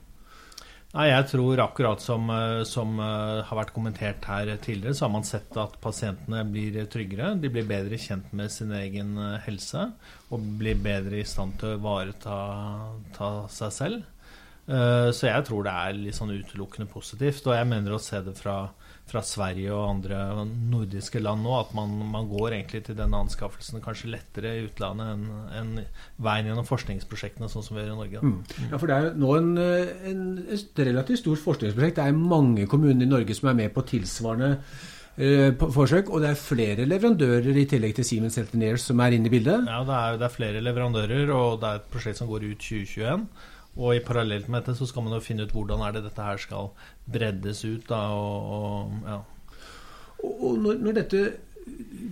Nei, 0.92 1.06
Jeg 1.08 1.24
tror 1.30 1.60
akkurat 1.64 2.02
som, 2.04 2.28
eh, 2.28 2.64
som, 2.68 2.98
eh, 3.00 3.42
har 3.42 3.56
vært 3.56 3.72
kommentert 3.72 4.24
her 4.28 4.44
tidligere, 4.58 4.92
så 4.92 5.06
har 5.06 5.08
man 5.08 5.24
sett 5.24 5.56
at 5.56 5.80
pasientene 5.80 6.44
blir 6.44 6.84
tryggere. 6.84 7.40
De 7.40 7.48
blir 7.48 7.64
bedre 7.64 7.96
kjent 7.96 8.30
med 8.32 8.50
sin 8.50 8.70
egen 8.72 9.16
eh, 9.16 9.38
helse 9.38 9.90
og 10.30 10.58
blir 10.58 10.74
bedre 10.74 11.20
i 11.20 11.24
stand 11.24 11.58
til 11.58 11.70
å 11.70 11.78
ivareta 11.78 13.48
seg 13.48 13.72
selv. 13.72 14.04
Så 14.68 15.26
jeg 15.26 15.44
tror 15.44 15.64
det 15.64 15.72
er 15.72 15.92
litt 15.92 16.14
sånn 16.14 16.30
utelukkende 16.30 16.88
positivt. 16.88 17.44
Og 17.48 17.56
jeg 17.56 17.66
mener 17.66 17.92
å 17.92 18.00
se 18.00 18.20
det 18.22 18.36
fra 18.38 18.70
fra 19.10 19.20
Sverige 19.26 19.72
og 19.74 19.88
andre 19.90 20.46
nordiske 20.46 21.20
land 21.20 21.42
nå, 21.44 21.52
at 21.58 21.74
man, 21.76 21.90
man, 22.12 22.28
går 22.30 22.56
egentlig 22.56 22.84
til 22.86 22.96
denne 22.96 23.18
anskaffelsen 23.24 23.82
kanskje 23.84 24.12
lettere 24.14 24.54
i 24.56 24.64
utlandet 24.68 25.12
enn 25.12 25.26
en 25.58 25.72
veien 26.22 26.48
gjennom 26.48 26.68
forskningsprosjektene, 26.68 27.50
sånn 27.50 27.66
som 27.66 27.76
vi 27.76 27.84
gjør 27.84 27.92
i 27.92 27.98
Norge. 27.98 28.22
Mm. 28.22 28.38
Ja, 28.70 28.78
for 28.78 28.88
Det 28.88 28.96
er 28.96 29.20
nå 29.20 29.34
en, 29.36 29.52
en, 30.12 30.24
et 30.56 30.82
relativt 30.88 31.24
stort 31.24 31.44
forskningsprosjekt. 31.44 31.98
Det 32.00 32.08
er 32.08 32.24
mange 32.34 32.66
kommuner 32.70 33.04
i 33.04 33.10
Norge 33.10 33.36
som 33.36 33.50
er 33.52 33.58
med 33.58 33.74
på 33.74 33.84
tilsvarende 33.90 34.52
eh, 35.16 35.50
forsøk, 35.60 36.12
og 36.12 36.24
det 36.24 36.32
er 36.32 36.44
flere 36.46 36.88
leverandører 36.88 37.58
i 37.58 37.66
tillegg 37.68 37.98
til 37.98 38.08
Siemens 38.08 38.38
Healthineers 38.40 38.86
som 38.88 39.02
er 39.02 39.18
inne 39.18 39.28
i 39.28 39.34
bildet? 39.34 39.66
Ja, 39.68 39.82
det 39.88 39.98
er, 39.98 40.20
det 40.22 40.28
er 40.28 40.36
flere 40.38 40.62
leverandører, 40.64 41.34
og 41.36 41.58
det 41.60 41.68
er 41.68 41.82
et 41.82 41.90
prosjekt 41.92 42.22
som 42.22 42.30
går 42.30 42.46
ut 42.48 42.70
2021. 42.70 43.26
Og 43.80 43.96
i 43.96 44.02
parallelt 44.04 44.50
med 44.52 44.60
dette 44.60 44.76
så 44.76 44.88
skal 44.88 45.06
man 45.06 45.16
jo 45.16 45.24
finne 45.24 45.46
ut 45.46 45.54
hvordan 45.54 45.84
er 45.86 45.94
det 45.96 46.04
dette 46.04 46.26
her 46.26 46.40
skal 46.40 46.72
breddes 47.08 47.64
ut. 47.64 47.86
da, 47.88 48.02
og, 48.12 48.52
og 48.56 49.08
ja. 49.08 49.22
Og 50.22 50.60
når, 50.60 50.84
når, 50.84 51.00
dette 51.00 51.22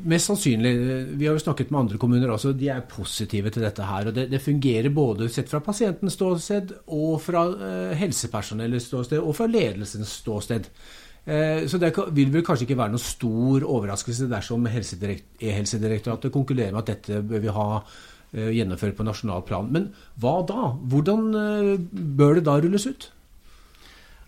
Mest 0.06 0.28
sannsynlig, 0.28 0.70
vi 1.18 1.26
har 1.26 1.34
jo 1.34 1.42
snakket 1.42 1.72
med 1.74 1.80
andre 1.80 1.98
kommuner 1.98 2.30
også, 2.30 2.52
de 2.54 2.68
er 2.70 2.84
positive 2.86 3.50
til 3.50 3.64
dette 3.66 3.82
her. 3.82 4.06
og 4.06 4.14
Det, 4.14 4.28
det 4.30 4.38
fungerer 4.40 4.94
både 4.94 5.26
sett 5.28 5.50
fra 5.50 5.58
pasientens 5.60 6.14
ståsted 6.14 6.70
og 6.94 7.16
fra 7.20 7.42
eh, 7.50 7.96
helsepersonellets 7.98 8.86
ståsted 8.86 9.18
og 9.18 9.34
fra 9.34 9.48
ledelsens 9.50 10.12
ståsted. 10.22 10.70
Eh, 11.26 11.66
så 11.66 11.82
det 11.82 11.90
vil 12.16 12.30
vel 12.32 12.46
kanskje 12.46 12.68
ikke 12.68 12.78
være 12.78 12.94
noen 12.94 13.02
stor 13.02 13.66
overraskelse 13.66 14.30
dersom 14.30 14.70
E-helsedirektoratet 14.70 16.32
konkluderer 16.32 16.78
med 16.78 16.84
at 16.84 16.94
dette 16.94 17.20
bør 17.26 17.42
vi 17.42 17.58
ha 17.58 17.68
Eh, 18.30 18.52
gjennomført 18.54 18.94
på 18.94 19.06
nasjonal 19.06 19.42
plan. 19.46 19.70
Men 19.74 19.88
hva 20.22 20.36
da? 20.46 20.70
Hvordan 20.92 21.30
eh, 21.34 21.72
bør 21.90 22.38
det 22.38 22.44
da 22.46 22.60
rulles 22.62 22.86
ut? 22.86 23.08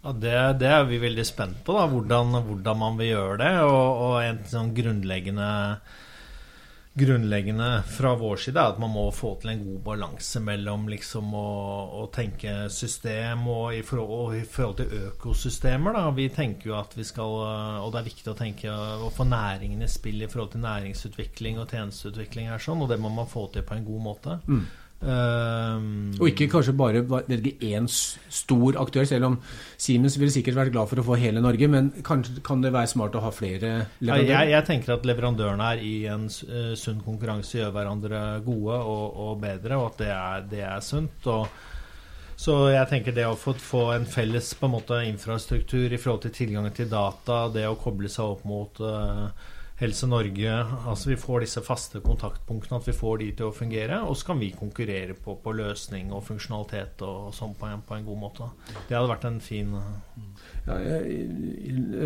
Ja, 0.02 0.10
det, 0.10 0.38
det, 0.58 0.70
er 0.74 0.88
vi 0.88 0.98
veldig 0.98 1.24
spent 1.28 1.60
på, 1.62 1.76
da, 1.76 1.86
hvordan, 1.86 2.34
hvordan 2.48 2.80
man 2.80 2.96
vil 2.98 3.12
gjøre 3.12 3.36
det. 3.44 3.52
Og, 3.62 4.02
og 4.06 4.16
en 4.24 4.40
sånn 4.50 4.72
grunnleggende 4.74 5.50
grunnleggende 6.94 7.82
fra 7.88 8.14
vår 8.20 8.36
side 8.36 8.60
er 8.60 8.74
at 8.74 8.80
man 8.80 8.92
må 8.92 9.06
få 9.16 9.30
til 9.40 9.54
en 9.54 9.62
god 9.64 9.78
balanse 9.86 10.42
mellom 10.44 10.84
liksom 10.92 11.32
å, 11.32 11.46
å 12.02 12.02
tenke 12.12 12.66
system 12.72 13.46
og 13.48 13.78
i, 13.78 13.80
forhold, 13.86 14.12
og 14.12 14.36
i, 14.36 14.42
forhold, 14.44 14.82
til 14.82 15.08
økosystemer. 15.08 15.96
Da. 15.96 16.04
Vi 16.16 16.28
tenker 16.34 16.72
jo 16.72 16.76
at 16.76 16.92
vi 16.98 17.06
skal 17.08 17.32
Og 17.32 17.88
det 17.94 18.02
er 18.02 18.08
viktig 18.10 18.32
å 18.32 18.36
tenke 18.36 18.72
å 18.72 19.08
få 19.14 19.24
næringen 19.28 19.84
i 19.84 19.88
spill 19.88 20.20
i 20.20 20.28
forhold 20.28 20.52
til 20.52 20.64
næringsutvikling 20.66 21.62
og 21.62 21.72
tjenesteutvikling 21.72 22.52
her 22.52 22.60
sånn, 22.62 22.84
og 22.84 22.92
det 22.92 23.00
må 23.00 23.12
man 23.12 23.30
få 23.30 23.48
til 23.54 23.64
på 23.64 23.78
en 23.78 23.88
god 23.88 24.06
måte. 24.10 24.38
Mm. 24.44 24.66
Um, 25.02 26.12
og 26.20 26.28
ikke 26.30 26.46
kanskje 26.52 26.72
bare 26.78 27.00
velge 27.02 27.56
én 27.66 27.88
stor 27.90 28.76
aktør, 28.78 29.06
selv 29.08 29.26
om 29.32 29.38
Siemens 29.74 30.14
ville 30.20 30.30
sikkert 30.30 30.60
vært 30.60 30.74
glad 30.76 30.90
for 30.92 31.02
å 31.02 31.06
få 31.08 31.16
hele 31.18 31.42
Norge, 31.42 31.66
men 31.70 31.90
kanskje 32.06 32.38
kan 32.46 32.62
det 32.62 32.70
være 32.74 32.92
smart 32.92 33.18
å 33.18 33.24
ha 33.24 33.32
flere 33.34 33.72
leverandører? 33.98 34.30
Jeg, 34.30 34.52
jeg 34.54 34.66
tenker 34.68 34.94
at 34.94 35.08
leverandørene 35.10 35.70
her 35.72 35.82
i 35.82 35.94
en 36.12 36.28
uh, 36.30 36.72
sunn 36.78 37.02
konkurranse 37.02 37.58
gjør 37.58 37.74
hverandre 37.74 38.22
gode 38.46 38.78
og, 38.78 39.20
og 39.26 39.40
bedre, 39.42 39.80
og 39.80 39.90
at 39.90 40.02
det 40.04 40.12
er, 40.14 40.50
det 40.54 40.66
er 40.70 40.84
sunt. 40.86 41.30
og 41.32 41.70
så 42.42 42.54
jeg 42.72 42.88
tenker 42.90 43.14
det 43.14 43.26
å 43.28 43.36
få, 43.38 43.52
få 43.58 43.82
en 43.94 44.06
felles 44.08 44.48
på 44.58 44.66
en 44.66 44.74
måte, 44.74 44.96
infrastruktur 45.06 45.92
i 45.92 45.98
forhold 46.00 46.24
til 46.24 46.36
tilgangen 46.38 46.74
til 46.74 46.88
data, 46.90 47.44
det 47.54 47.66
å 47.68 47.76
koble 47.78 48.10
seg 48.10 48.36
opp 48.36 48.46
mot 48.48 48.80
uh, 48.82 49.28
Helse 49.82 50.06
Norge 50.06 50.52
altså 50.86 51.10
Vi 51.10 51.16
får 51.18 51.42
disse 51.42 51.62
faste 51.64 52.00
kontaktpunktene, 52.04 52.78
at 52.78 52.88
vi 52.88 52.94
får 52.94 53.18
de 53.22 53.30
til 53.38 53.48
å 53.48 53.54
fungere. 53.54 53.98
Og 54.06 54.16
så 54.18 54.30
kan 54.30 54.40
vi 54.40 54.52
konkurrere 54.54 55.16
på, 55.18 55.34
på 55.42 55.54
løsning 55.58 56.12
og 56.14 56.22
funksjonalitet 56.28 57.02
og 57.06 57.32
sånn 57.34 57.56
på, 57.58 57.70
på, 57.88 57.96
en 57.98 58.06
god 58.06 58.20
måte. 58.20 58.48
Det 58.88 58.96
hadde 58.96 59.10
vært 59.10 59.26
en 59.28 59.40
fin 59.42 59.74
uh... 59.74 59.90
ja, 60.68 60.78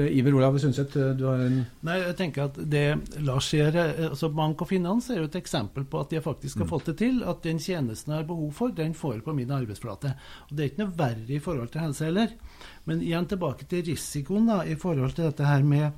Iver 0.08 0.38
Olav 0.38 0.56
Sundset, 0.62 0.96
du 1.18 1.26
har 1.28 1.42
en 1.44 1.58
Nei, 1.86 1.98
jeg 2.00 2.16
tenker 2.18 2.48
at 2.48 2.58
det 2.58 2.84
Lars 3.26 3.50
sier 3.52 3.76
altså 3.76 4.30
Bank 4.34 4.64
og 4.64 4.70
finans 4.70 5.10
er 5.12 5.20
jo 5.20 5.28
et 5.28 5.38
eksempel 5.38 5.84
på 5.88 6.00
at 6.00 6.14
de 6.14 6.22
faktisk 6.24 6.62
har 6.62 6.68
mm. 6.68 6.72
fått 6.72 6.90
det 6.92 6.96
til. 7.02 7.20
At 7.28 7.44
den 7.44 7.60
tjenesten 7.62 8.14
jeg 8.14 8.22
har 8.22 8.30
behov 8.30 8.52
for, 8.56 8.72
den 8.72 8.96
får 8.96 9.18
jeg 9.18 9.26
på 9.26 9.36
min 9.36 9.52
arbeidsflate. 9.52 10.16
Og 10.48 10.56
Det 10.56 10.64
er 10.64 10.72
ikke 10.72 10.84
noe 10.86 10.98
verre 10.98 11.36
i 11.36 11.42
forhold 11.42 11.74
til 11.74 11.84
helse 11.84 12.08
heller. 12.08 12.32
Men 12.86 13.02
igjen 13.02 13.26
tilbake 13.26 13.66
til 13.68 13.82
risikoen 13.88 14.46
da, 14.46 14.60
i 14.62 14.76
forhold 14.78 15.16
til 15.16 15.26
dette 15.26 15.46
her 15.46 15.64
med 15.66 15.90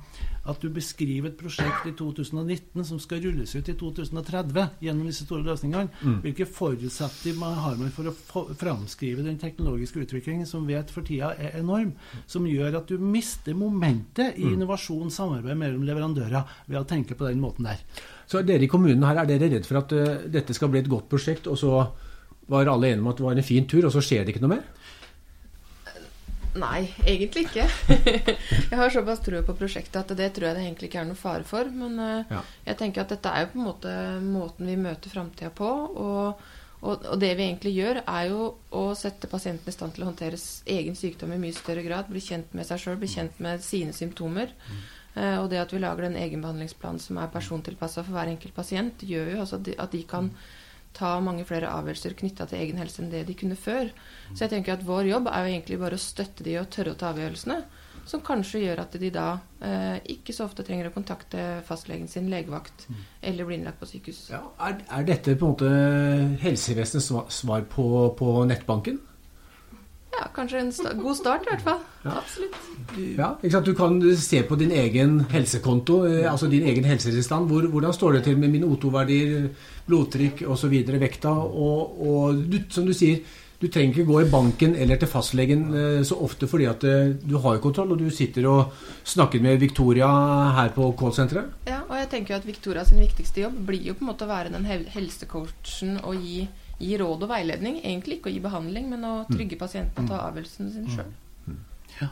at 0.49 0.63
du 0.63 0.71
beskriver 0.73 1.29
et 1.29 1.37
prosjekt 1.37 1.85
i 1.85 1.93
2019 1.93 2.85
som 2.87 2.99
skal 3.01 3.21
rulles 3.21 3.51
ut 3.53 3.69
i 3.69 3.75
2030 3.77 4.63
gjennom 4.81 5.09
disse 5.09 5.27
store 5.27 5.45
løsningene. 5.45 5.91
Mm. 6.01 6.15
Hvilke 6.23 6.47
forutsetninger 6.49 7.61
har 7.63 7.77
man 7.77 7.93
for 7.93 8.09
å 8.09 8.45
framskrive 8.57 9.25
den 9.25 9.37
teknologiske 9.41 10.01
utviklingen 10.07 10.49
som 10.49 10.65
vet 10.69 10.89
for 10.93 11.05
tida 11.05 11.35
er 11.37 11.59
enorm, 11.61 11.93
som 12.25 12.47
gjør 12.49 12.79
at 12.81 12.89
du 12.89 12.97
mister 12.97 13.57
momentet 13.57 14.39
i 14.39 14.47
mm. 14.47 14.55
innovasjon, 14.57 15.13
samarbeid 15.13 15.59
mellom 15.59 15.85
leverandører, 15.85 16.57
ved 16.65 16.81
å 16.81 16.87
tenke 16.89 17.17
på 17.19 17.29
den 17.29 17.43
måten 17.43 17.69
der. 17.69 17.83
Så 18.29 18.41
dere 18.45 18.65
i 18.65 18.71
kommunen 18.71 19.05
her, 19.05 19.21
er 19.21 19.29
dere 19.29 19.51
redd 19.53 19.69
for 19.69 19.83
at 19.83 19.93
uh, 19.93 20.25
dette 20.29 20.57
skal 20.57 20.73
bli 20.73 20.81
et 20.81 20.89
godt 20.89 21.09
prosjekt, 21.11 21.49
og 21.49 21.57
så 21.59 21.83
var 22.49 22.69
alle 22.69 22.89
enige 22.89 23.03
om 23.03 23.11
at 23.11 23.19
det 23.19 23.25
var 23.27 23.37
en 23.37 23.45
fin 23.45 23.69
tur, 23.69 23.85
og 23.85 23.93
så 23.93 24.01
skjer 24.01 24.25
det 24.25 24.33
ikke 24.33 24.47
noe 24.47 24.57
mer? 24.57 24.95
Nei, 26.57 26.87
egentlig 27.05 27.45
ikke. 27.45 27.65
jeg 28.71 28.77
har 28.79 28.93
såpass 28.93 29.21
tro 29.21 29.41
på 29.45 29.55
prosjektet 29.57 29.99
at 30.01 30.13
det 30.17 30.31
tror 30.33 30.49
jeg 30.49 30.57
det 30.57 30.63
egentlig 30.65 30.89
ikke 30.89 31.01
er 31.03 31.09
noe 31.09 31.19
fare 31.19 31.45
for. 31.45 31.69
Men 31.69 31.99
uh, 32.01 32.31
ja. 32.31 32.41
jeg 32.71 32.79
tenker 32.79 33.03
at 33.03 33.13
dette 33.13 33.33
er 33.33 33.45
jo 33.45 33.51
på 33.51 33.59
en 33.59 33.67
måte 33.67 33.93
måten 34.23 34.69
vi 34.69 34.77
møter 34.79 35.13
framtida 35.13 35.51
på. 35.55 35.69
Og, 35.69 36.45
og, 36.81 36.93
og, 37.05 37.17
det 37.21 37.35
vi 37.37 37.45
egentlig 37.45 37.75
gjør, 37.77 38.01
er 38.01 38.29
jo 38.31 38.47
å 38.73 38.85
sette 38.97 39.29
pasienten 39.29 39.69
i 39.69 39.75
stand 39.75 39.93
til 39.95 40.05
å 40.05 40.09
håndtere 40.09 40.39
egen 40.73 40.97
sykdom 40.97 41.35
i 41.35 41.41
mye 41.41 41.57
større 41.57 41.83
grad. 41.85 42.09
Bli 42.09 42.23
kjent 42.23 42.55
med 42.57 42.67
seg 42.69 42.81
sjøl, 42.81 42.97
bli 43.01 43.11
kjent 43.11 43.43
med 43.45 43.61
sine 43.65 43.93
symptomer. 43.93 44.55
Mm. 44.69 44.87
Uh, 45.19 45.37
og 45.43 45.51
det 45.53 45.61
at 45.61 45.75
vi 45.75 45.83
lager 45.83 46.07
den 46.07 46.17
egenbehandlingsplanen 46.17 47.03
som 47.03 47.21
er 47.21 47.29
persontilpassa 47.33 48.01
for 48.01 48.17
hver 48.17 48.33
enkelt 48.33 48.57
pasient, 48.57 49.05
gjør 49.05 49.35
jo 49.35 49.43
altså 49.45 49.61
at 49.61 49.93
de 49.93 50.01
kan 50.09 50.33
ta 50.95 51.15
mange 51.23 51.45
flere 51.47 51.71
avgjørelser 51.71 52.15
knytta 52.19 52.47
til 52.49 52.61
egen 52.63 52.79
helse 52.81 53.03
enn 53.03 53.11
det 53.11 53.25
de 53.27 53.35
kunne 53.37 53.57
før. 53.59 53.91
Så 54.33 54.45
jeg 54.45 54.53
tenker 54.55 54.75
at 54.75 54.85
vår 54.85 55.11
jobb 55.11 55.29
er 55.31 55.45
jo 55.45 55.53
egentlig 55.53 55.79
bare 55.81 55.99
å 55.99 56.01
støtte 56.01 56.45
de 56.45 56.57
og 56.61 56.69
tørre 56.73 56.95
å 56.95 56.99
ta 56.99 57.11
avgjørelsene. 57.13 57.59
Som 58.09 58.23
kanskje 58.25 58.63
gjør 58.63 58.79
at 58.81 58.95
de 58.97 59.11
da 59.13 59.27
eh, 59.61 59.99
ikke 60.15 60.33
så 60.33 60.47
ofte 60.47 60.63
trenger 60.65 60.89
å 60.89 60.93
kontakte 60.95 61.59
fastlegen 61.67 62.07
sin, 62.09 62.29
legevakt, 62.31 62.87
mm. 62.89 63.03
eller 63.29 63.45
bli 63.45 63.59
innlagt 63.59 63.81
på 63.81 63.89
sykehus. 63.91 64.23
Ja, 64.33 64.41
er, 64.65 64.79
er, 64.87 65.05
dette 65.05 65.35
på 65.37 65.45
en 65.45 65.53
måte 65.53 65.69
helsevesenets 66.41 67.11
svar 67.37 67.67
på, 67.69 67.85
på 68.17 68.33
nettbanken? 68.49 68.97
Ja, 70.19 70.27
kanskje 70.35 70.59
en 70.59 70.71
sta 70.75 70.91
god 70.99 71.15
start 71.15 71.45
i 71.47 71.51
hvert 71.53 71.63
fall. 71.63 71.83
Ja. 72.03 72.17
Absolutt. 72.19 72.55
Ja, 72.99 73.29
ikke 73.39 73.53
sant? 73.53 73.69
Du 73.69 73.75
kan 73.77 73.99
se 74.19 74.41
på 74.43 74.57
din 74.59 74.73
egen 74.75 75.19
helsekonto, 75.31 76.01
eh, 76.09 76.31
altså 76.31 76.49
din 76.51 76.67
egen 76.67 76.87
helsetilstand. 76.87 77.47
Hvor, 77.47 77.67
hvordan 77.71 77.93
står 77.95 78.17
det 78.17 78.23
til 78.27 78.39
med 78.39 78.51
mine 78.51 78.67
O2-verdier, 78.67 79.47
blodtrykk 79.87 80.43
osv., 80.51 80.75
vekta? 80.99 81.31
Og, 81.31 82.01
og 82.03 82.43
du, 82.51 82.59
som 82.69 82.87
du 82.87 82.93
sier, 82.93 83.23
du 83.59 83.67
trenger 83.67 83.91
ikke 83.91 84.07
gå 84.07 84.21
i 84.23 84.29
banken 84.31 84.75
eller 84.79 84.99
til 84.99 85.09
fastlegen 85.11 85.65
eh, 85.75 86.03
så 86.07 86.15
ofte 86.23 86.47
fordi 86.47 86.67
at 86.71 86.83
eh, 86.87 87.15
du 87.19 87.37
har 87.43 87.57
jo 87.57 87.63
kontroll, 87.63 87.91
og 87.95 87.99
du 87.99 88.07
sitter 88.11 88.47
og 88.47 88.75
snakker 89.07 89.43
med 89.43 89.59
Victoria 89.59 90.07
her 90.55 90.71
på 90.75 90.93
callsenteret. 90.99 91.67
Ja, 91.67 91.81
og 91.87 91.95
jeg 91.99 92.11
tenker 92.11 92.35
jo 92.35 92.39
at 92.39 92.47
Victoria 92.47 92.85
sin 92.87 93.03
viktigste 93.03 93.47
jobb 93.47 93.59
blir 93.67 93.91
jo 93.91 93.95
på 93.99 94.03
en 94.03 94.11
måte 94.13 94.27
å 94.27 94.31
være 94.31 94.51
den 94.55 94.67
helsecoachen 94.67 95.99
og 96.03 96.23
gi 96.23 96.47
gi 96.79 96.97
råd 96.99 97.25
og 97.27 97.31
veiledning. 97.31 97.79
Egentlig 97.83 98.19
ikke 98.19 98.31
å 98.31 98.35
gi 98.35 98.43
behandling, 98.43 98.89
men 98.91 99.05
å 99.07 99.13
trygge 99.29 99.57
mm. 99.57 99.61
pasienten 99.61 100.05
og 100.05 100.11
ta 100.11 100.17
mm. 100.19 100.25
avgjørelsene 100.29 100.75
sine 100.75 100.95
sjøl. 100.95 101.15
Ja. 101.99 102.09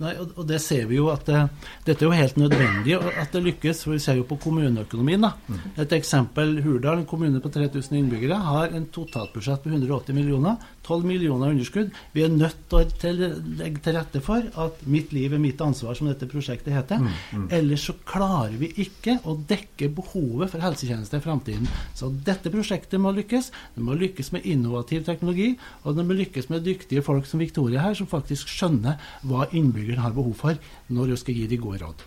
Nei, 0.00 0.14
og, 0.16 0.32
og, 0.36 0.46
det 0.48 0.60
ser 0.64 0.86
vi 0.88 0.96
jo 0.96 1.10
at 1.12 1.26
det, 1.28 1.40
dette 1.84 2.04
er 2.04 2.08
jo 2.08 2.16
helt 2.16 2.38
nødvendig 2.40 2.96
at 2.96 3.34
det 3.34 3.42
lykkes. 3.44 3.84
for 3.84 3.96
Vi 3.96 4.02
ser 4.02 4.16
jo 4.16 4.26
på 4.28 4.38
kommuneøkonomien. 4.40 5.20
da. 5.20 5.34
Et 5.76 5.92
eksempel 5.92 6.60
Hurdal, 6.64 7.02
en 7.02 7.08
kommune 7.08 7.40
på 7.40 7.52
3000 7.52 7.98
innbyggere, 7.98 8.38
har 8.40 8.76
en 8.76 8.86
totalbudsjett 8.92 9.62
på 9.64 9.72
180 9.72 10.16
millioner. 10.16 10.56
12 10.90 11.06
millioner 11.06 11.52
underskudd. 11.52 11.90
Vi 12.14 12.24
er 12.24 12.32
nødt 12.32 12.64
til 12.70 13.20
å 13.26 13.28
legge 13.60 13.82
til 13.84 13.94
rette 13.94 14.22
for 14.24 14.42
at 14.64 14.80
'mitt 14.86 15.12
liv 15.12 15.34
er 15.34 15.38
mitt 15.38 15.60
ansvar', 15.60 15.96
som 15.96 16.08
dette 16.08 16.26
prosjektet 16.26 16.72
heter. 16.72 16.98
Mm, 16.98 17.12
mm. 17.32 17.48
Ellers 17.50 17.84
så 17.86 17.94
klarer 18.04 18.56
vi 18.58 18.72
ikke 18.76 19.20
å 19.24 19.36
dekke 19.36 19.90
behovet 19.94 20.50
for 20.50 20.60
helsetjenester 20.60 21.18
i 21.18 21.26
framtiden. 21.26 21.68
Så 21.94 22.10
dette 22.24 22.50
prosjektet 22.50 23.00
må 23.00 23.12
lykkes. 23.12 23.50
Det 23.76 23.84
må 23.84 23.94
lykkes 23.94 24.32
med 24.32 24.46
innovativ 24.46 25.04
teknologi, 25.04 25.58
og 25.84 25.96
det 25.96 26.06
må 26.06 26.16
lykkes 26.16 26.50
med 26.50 26.64
dyktige 26.64 27.04
folk 27.04 27.26
som 27.26 27.40
Victoria 27.40 27.80
her, 27.82 27.94
som 27.94 28.06
faktisk 28.06 28.48
skjønner 28.48 28.98
hva 29.22 29.46
innbyggeren 29.90 30.04
har 30.04 30.14
behov 30.14 30.34
for 30.34 30.58
når 30.88 31.10
du 31.10 31.16
skal 31.16 31.34
gi 31.34 31.46
de 31.46 31.58
gode 31.58 31.82
råd. 31.82 32.02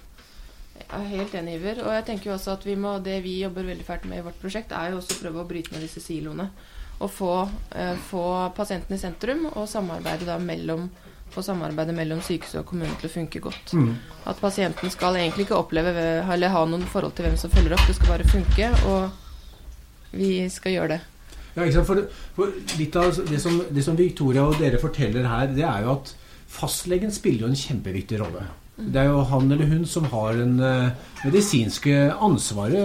Jeg 0.74 1.00
er 1.00 1.10
helt 1.18 1.34
enig, 1.36 1.58
Iver. 1.60 1.84
Og 1.86 1.94
jeg 1.94 2.06
tenker 2.06 2.30
jo 2.30 2.36
også 2.36 2.54
at 2.54 2.66
vi 2.66 2.76
må, 2.76 3.00
det 3.00 3.24
vi 3.24 3.42
jobber 3.42 3.64
veldig 3.64 3.86
fælt 3.86 4.06
med 4.06 4.20
i 4.20 4.26
vårt 4.26 4.40
prosjekt, 4.42 4.72
er 4.72 4.92
jo 4.92 5.00
også 5.00 5.18
å 5.18 5.22
prøve 5.22 5.42
å 5.42 5.48
bryte 5.48 5.74
ned 5.74 5.82
disse 5.82 6.02
siloene 6.02 6.50
Og 7.02 7.10
få, 7.10 7.50
eh, 7.76 7.96
få 8.10 8.52
pasienten 8.56 8.96
i 8.96 9.00
sentrum 9.00 9.48
og 9.56 9.68
samarbeide 9.68 10.26
da 10.26 10.38
mellom 10.38 10.90
få 11.34 11.42
samarbeidet 11.42 11.96
mellom 11.96 12.20
sykehuset 12.22 12.60
og 12.60 12.68
kommunen 12.70 12.94
til 13.02 13.10
å 13.10 13.14
funke 13.14 13.40
godt. 13.42 13.74
Mm. 13.74 13.96
At 14.30 14.38
pasienten 14.38 14.92
skal 14.92 15.16
egentlig 15.16 15.48
ikke 15.48 15.58
oppleve 15.58 15.90
eller 16.30 16.54
ha 16.54 16.62
noen 16.66 16.86
forhold 16.86 17.16
til 17.16 17.26
hvem 17.26 17.38
som 17.42 17.50
følger 17.50 17.74
opp, 17.74 17.88
det 17.88 17.96
skal 17.96 18.12
bare 18.12 18.28
funke, 18.30 18.70
og 18.86 20.14
vi 20.14 20.48
skal 20.54 20.76
gjøre 20.76 20.92
det. 20.94 21.00
Ja, 21.56 21.64
ikke 21.64 21.80
sant? 21.80 21.88
For, 21.88 22.04
for 22.36 22.78
litt 22.78 22.96
av 23.02 23.18
det 23.32 23.40
som, 23.42 23.58
det 23.66 23.82
som, 23.82 23.98
Victoria 23.98 24.46
og 24.46 24.62
dere 24.62 24.78
forteller 24.78 25.26
her, 25.26 25.50
det 25.58 25.66
er 25.66 25.88
jo 25.88 25.96
at 25.96 26.14
fastlegen 26.54 27.14
spiller 27.14 27.48
jo 27.48 27.54
en 27.54 27.58
kjempeviktig 27.58 28.20
rolle. 28.22 28.46
Det 28.74 28.98
er 28.98 29.12
jo 29.12 29.22
han 29.30 29.52
eller 29.54 29.70
hun 29.70 29.84
som 29.86 30.08
har 30.10 30.34
den 30.34 30.56
uh, 30.58 30.90
medisinske 31.22 31.94
ansvaret 32.26 32.80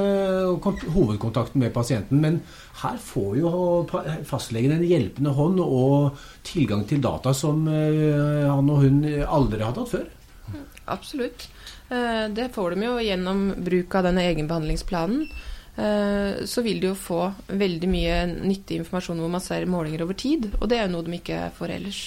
og 0.44 0.66
hovedkontakten 0.92 1.62
med 1.62 1.72
pasienten. 1.72 2.20
Men 2.20 2.42
her 2.83 2.98
får 3.00 3.38
jo 3.40 3.52
fastlegen 4.28 4.76
en 4.76 4.85
hjelpende 4.85 5.33
hånd 5.33 5.62
og 5.64 6.18
tilgang 6.46 6.85
til 6.88 7.00
data 7.04 7.33
som 7.37 7.64
uh, 7.70 8.44
han 8.52 8.68
og 8.68 8.83
hun 8.85 9.00
aldri 9.24 9.64
hadde 9.64 9.85
hatt 9.85 9.94
før. 9.94 10.11
Absolutt. 10.92 11.48
Uh, 11.88 12.28
det 12.37 12.50
får 12.52 12.76
de 12.76 12.85
jo 12.85 12.98
gjennom 13.09 13.46
bruk 13.57 13.96
av 13.96 14.11
denne 14.11 14.28
egenbehandlingsplanen. 14.28 15.31
Så 15.78 16.64
vil 16.66 16.81
de 16.83 16.88
jo 16.88 16.94
få 16.98 17.20
veldig 17.54 17.87
mye 17.87 18.14
nyttig 18.26 18.81
informasjon 18.81 19.20
hvor 19.22 19.31
man 19.31 19.42
ser 19.44 19.62
målinger 19.70 20.02
over 20.02 20.16
tid. 20.18 20.48
Og 20.59 20.64
det 20.66 20.74
er 20.74 20.88
jo 20.88 20.96
noe 20.96 21.07
de 21.07 21.20
ikke 21.20 21.37
får 21.54 21.70
ellers. 21.76 22.00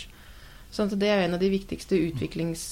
Sånn 0.72 0.92
det 0.96 1.10
er 1.12 1.26
en 1.26 1.36
av 1.36 1.42
de 1.42 1.50
viktigste 1.52 1.98
utviklings 2.00 2.64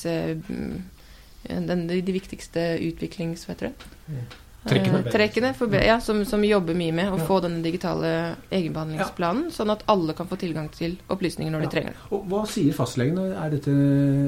den, 1.43 1.87
de, 1.87 2.01
viktigste 2.13 2.77
utviklings... 2.83 3.45
Hva 3.47 3.55
heter 3.55 3.71
det? 3.71 4.21
Trekkene. 4.67 4.99
Eh, 4.99 5.11
trekkene 5.11 5.51
for, 5.55 5.75
ja, 5.79 5.99
som, 6.03 6.19
som, 6.27 6.43
jobber 6.43 6.75
mye 6.77 6.93
med 6.95 7.13
å 7.13 7.19
ja. 7.19 7.25
få 7.29 7.39
denne 7.45 7.61
digitale 7.63 8.09
egenbehandlingsplanen, 8.51 9.47
ja. 9.47 9.55
sånn 9.55 9.71
at 9.71 9.85
alle 9.91 10.15
kan 10.17 10.27
få 10.27 10.39
tilgang 10.41 10.67
til 10.75 10.97
opplysninger 11.07 11.53
når 11.53 11.65
de 11.65 11.69
trenger 11.75 11.95
det. 11.95 12.07
Og 12.15 12.25
Hva 12.29 12.43
sier 12.49 12.75
fastlegene? 12.75 13.29
Er, 13.39 13.53
dette, 13.55 13.75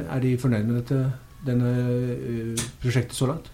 er 0.08 0.24
de 0.24 0.38
fornøyd 0.40 0.70
med 0.70 0.80
dette 0.82 1.02
denne, 1.46 1.74
uh, 2.56 2.70
prosjektet 2.84 3.18
så 3.18 3.28
langt? 3.34 3.52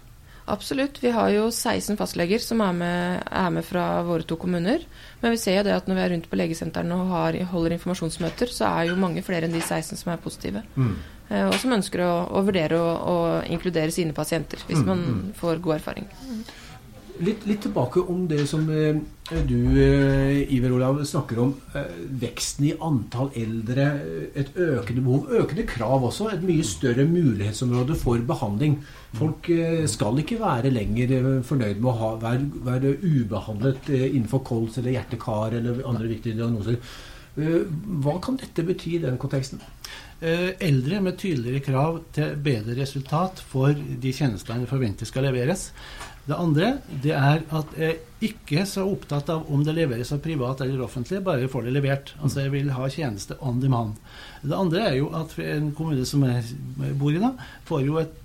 Absolutt. 0.48 0.98
Vi 1.02 1.12
har 1.12 1.28
jo 1.34 1.48
16 1.50 1.98
fastleger 2.00 2.42
som 2.42 2.62
er 2.64 2.74
med, 2.76 3.26
er 3.26 3.50
med, 3.52 3.66
fra 3.66 4.02
våre 4.06 4.24
to 4.28 4.38
kommuner. 4.40 4.84
Men 5.20 5.34
vi 5.34 5.40
ser 5.40 5.58
jo 5.58 5.66
det 5.68 5.76
at 5.76 5.90
når 5.90 5.98
vi 5.98 6.04
er 6.04 6.12
rundt 6.14 6.30
på 6.30 6.38
legesentrene 6.40 6.96
og 6.96 7.12
har, 7.12 7.38
holder 7.52 7.76
informasjonsmøter, 7.76 8.52
så 8.54 8.70
er 8.70 8.88
jo 8.88 8.98
mange 9.00 9.24
flere 9.26 9.48
enn 9.48 9.56
de 9.56 9.62
16 9.62 10.00
som 10.00 10.12
er 10.14 10.22
positive. 10.24 10.64
Mm. 10.78 10.94
Eh, 11.28 11.44
og 11.44 11.58
som 11.60 11.74
ønsker 11.76 12.04
å, 12.06 12.12
å 12.38 12.44
vurdere 12.46 12.78
å, 12.80 12.94
å, 13.12 13.18
inkludere 13.52 13.92
sine 13.94 14.16
pasienter, 14.16 14.62
hvis 14.68 14.80
mm, 14.80 14.88
man 14.88 15.04
mm. 15.04 15.20
får 15.38 15.60
god 15.64 15.78
erfaring. 15.80 16.08
Litt, 17.18 17.46
litt, 17.50 17.64
tilbake 17.64 17.98
om 18.06 18.26
det 18.30 18.44
som 18.46 18.62
eh, 18.70 18.94
du, 19.48 19.58
eh, 19.82 20.52
Iver 20.54 20.74
Olav, 20.76 21.00
snakker 21.04 21.40
om. 21.42 21.50
Eh, 21.74 21.88
veksten 22.20 22.68
i 22.68 22.74
antall 22.78 23.32
eldre, 23.34 23.88
et 24.38 24.52
økende 24.54 25.02
behov, 25.02 25.32
økende 25.40 25.64
krav 25.66 26.06
også. 26.06 26.28
Et 26.30 26.44
mye 26.46 26.66
større 26.66 27.08
mulighetsområde 27.10 27.98
for 27.98 28.22
behandling. 28.28 28.78
Folk 29.18 29.50
skal 29.90 30.20
ikke 30.22 30.38
være 30.38 30.70
lenger 30.70 31.42
fornøyd 31.48 31.80
med 31.80 31.90
å 31.90 31.96
ha, 32.02 32.14
være, 32.22 32.46
være 32.68 32.96
ubehandlet 33.02 33.88
innenfor 33.96 34.44
kols 34.46 34.78
eller 34.78 34.94
hjerte-kar 34.94 35.56
eller 35.58 35.80
andre 35.88 36.10
viktige 36.12 36.38
diagnoser. 36.38 36.78
Hva 37.38 38.18
kan 38.22 38.36
dette 38.38 38.66
bety 38.66 38.98
i 38.98 39.02
den 39.02 39.18
konteksten? 39.18 39.62
Eh, 40.20 40.50
eldre 40.66 40.98
med 41.00 41.14
tydeligere 41.18 41.62
krav 41.62 41.98
til 42.10 42.32
bedre 42.42 42.74
resultat 42.80 43.38
for 43.38 43.70
de 43.70 44.10
tjenestene 44.10 44.64
vi 44.64 44.70
forventer 44.70 45.06
skal 45.06 45.28
leveres. 45.28 45.68
Det 46.26 46.34
andre 46.34 46.72
det 47.04 47.12
er 47.14 47.44
at 47.54 47.76
jeg 47.78 48.00
ikke 48.26 48.58
er 48.64 48.66
så 48.66 48.82
opptatt 48.90 49.30
av 49.30 49.46
om 49.46 49.62
det 49.64 49.76
leveres 49.76 50.10
av 50.12 50.18
privat 50.24 50.64
eller 50.64 50.82
offentlig, 50.82 51.22
bare 51.22 51.44
jeg 51.44 51.52
får 51.52 51.68
det 51.68 51.74
levert. 51.76 52.10
Altså 52.18 52.42
Jeg 52.42 52.52
vil 52.56 52.72
ha 52.74 52.88
tjeneste 52.90 53.38
on 53.38 53.62
demand. 53.62 53.94
Det 54.42 54.58
andre 54.58 54.88
er 54.88 54.96
jo 54.98 55.12
at 55.14 55.38
en 55.38 55.70
kommune 55.78 56.04
som 56.04 56.26
jeg 56.26 56.42
bor 56.98 57.14
i, 57.14 57.22
da, 57.22 57.32
får 57.70 57.86
jo 57.86 58.02
et 58.02 58.18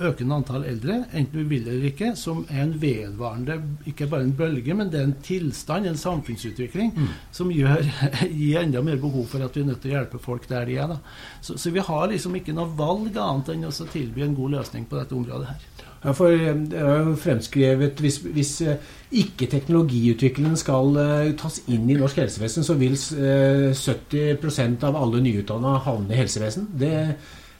økende 0.00 0.36
antall 0.36 0.64
eldre, 0.68 0.98
enten 1.16 1.40
vi 1.40 1.44
vil 1.56 1.68
eller 1.70 1.86
ikke, 1.88 2.10
som 2.18 2.44
er 2.50 2.62
en 2.62 2.74
vedvarende 2.80 3.56
Ikke 3.86 4.06
bare 4.06 4.26
en 4.26 4.34
bølge, 4.36 4.74
men 4.74 4.90
det 4.92 5.00
er 5.00 5.08
en 5.08 5.16
tilstand, 5.22 5.86
en 5.86 5.96
samfunnsutvikling, 5.96 6.92
mm. 6.96 7.08
som 7.32 7.52
gjør, 7.52 7.86
gir 8.40 8.60
enda 8.60 8.82
mer 8.82 9.00
behov 9.00 9.26
for 9.30 9.44
at 9.44 9.56
vi 9.56 9.64
er 9.64 9.70
nødt 9.70 9.80
til 9.84 9.94
å 9.94 9.98
hjelpe 9.98 10.20
folk 10.22 10.48
der 10.50 10.68
de 10.68 10.76
er. 10.82 10.96
Så, 11.40 11.56
så 11.56 11.72
vi 11.72 11.84
har 11.84 12.10
liksom 12.12 12.36
ikke 12.36 12.56
noe 12.56 12.76
valg 12.76 13.16
annet 13.16 13.54
enn 13.54 13.68
å 13.68 13.72
tilby 13.92 14.26
en 14.26 14.36
god 14.36 14.58
løsning 14.58 14.84
på 14.90 15.00
dette 15.00 15.16
området 15.16 15.54
her. 15.54 15.64
Ja, 16.06 16.12
for 16.14 16.30
eh, 16.30 16.52
det 16.70 16.78
er 16.78 17.08
jo 17.08 17.14
fremskrevet 17.18 18.00
Hvis, 18.00 18.18
hvis 18.30 18.52
eh, 18.62 18.76
ikke 19.16 19.48
teknologiutviklingen 19.50 20.56
skal 20.58 20.98
uh, 20.98 21.30
tas 21.38 21.60
inn 21.72 21.86
i 21.90 21.96
norsk 21.96 22.18
helsevesen, 22.20 22.64
så 22.66 22.74
vil 22.78 22.96
uh, 23.16 23.70
70% 23.72 24.84
av 24.86 24.98
alle 24.98 25.22
nyutdanna 25.22 25.76
havne 25.86 26.12
i 26.12 26.18
helsevesen. 26.18 26.66
Det 26.78 26.90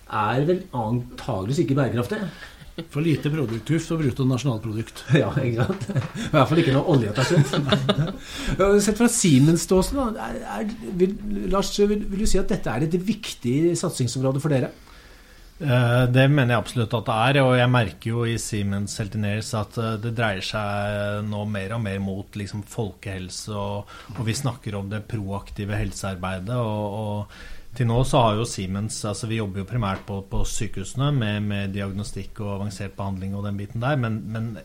er 0.07 0.45
vel 0.47 0.63
antageligvis 0.77 1.65
ikke 1.65 1.79
bærekraftig. 1.79 2.21
For 2.93 3.01
lite 3.01 3.31
produktivt 3.33 3.87
for 3.89 4.03
bruttonasjonalprodukt. 4.03 5.05
Ja, 5.23 5.31
ikke 5.41 5.65
sant. 5.65 5.87
I 5.89 6.33
hvert 6.35 6.51
fall 6.51 6.61
ikke 6.61 6.75
noe 6.77 6.91
olje 6.93 7.15
tar 7.17 7.31
Sett 8.85 8.99
fra 8.99 9.09
Siemens 9.09 9.65
ståsted, 9.65 10.19
Lars, 11.49 11.73
vil, 11.81 12.03
vil, 12.05 12.21
du 12.21 12.29
si 12.29 12.41
at 12.41 12.53
dette 12.53 12.75
er 12.75 12.85
et 12.85 12.99
viktig 13.01 13.73
satsingsområde 13.81 14.43
for 14.45 14.53
dere? 14.53 14.75
Eh, 15.57 16.03
det 16.13 16.27
mener 16.29 16.53
jeg 16.53 16.61
absolutt 16.61 16.99
at 16.99 17.09
det 17.09 17.17
er. 17.31 17.41
Og 17.47 17.57
jeg 17.57 17.73
merker 17.73 18.13
jo 18.13 18.29
i 18.29 18.37
Siemens 18.41 18.99
Heltineers 19.01 19.55
at 19.57 19.81
eh, 19.81 19.97
det 20.03 20.13
dreier 20.19 20.45
seg 20.45 21.25
nå 21.31 21.47
mer 21.49 21.79
og 21.79 21.85
mer 21.87 22.01
mot 22.05 22.37
liksom 22.37 22.65
folkehelse, 22.69 23.57
og, 23.57 23.99
og, 24.19 24.25
vi 24.29 24.37
snakker 24.37 24.77
om 24.77 24.93
det 24.93 25.07
proaktive 25.09 25.81
helsearbeidet. 25.81 26.61
og, 26.61 27.01
og 27.01 27.55
til 27.77 27.89
nå 27.91 27.99
så 28.09 28.23
har 28.23 28.39
jo 28.39 28.47
Siemens 28.49 28.99
altså 29.09 29.29
Vi 29.31 29.41
jobber 29.41 29.63
jo 29.63 29.69
primært 29.69 30.07
på, 30.09 30.23
på 30.31 30.43
sykehusene 30.49 31.11
med, 31.17 31.45
med, 31.45 31.75
diagnostikk 31.77 32.41
og 32.45 32.55
avansert 32.57 32.97
behandling 32.97 33.37
og 33.37 33.45
den 33.47 33.61
biten 33.61 33.85
der, 33.85 33.99
men, 34.01 34.23
men 34.33 34.57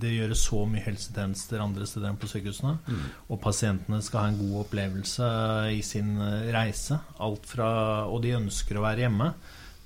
det 0.00 0.12
gjøres 0.14 0.42
så 0.46 0.64
mye 0.70 0.84
helsetjenester 0.84 1.62
andre 1.62 1.86
steder 1.88 2.12
enn 2.12 2.18
på 2.20 2.28
sykehusene. 2.30 2.76
Mm. 2.86 3.06
Og 3.26 3.40
pasientene 3.42 3.98
skal 4.06 4.22
ha 4.22 4.30
en 4.30 4.38
god 4.38 4.60
opplevelse 4.64 5.30
i 5.74 5.80
sin 5.84 6.14
eh, 6.22 6.50
reise. 6.54 7.00
Alt 7.18 7.48
fra, 7.50 7.70
og 8.06 8.22
de 8.24 8.36
ønsker 8.38 8.78
å 8.78 8.84
være 8.84 9.08
hjemme. 9.08 9.32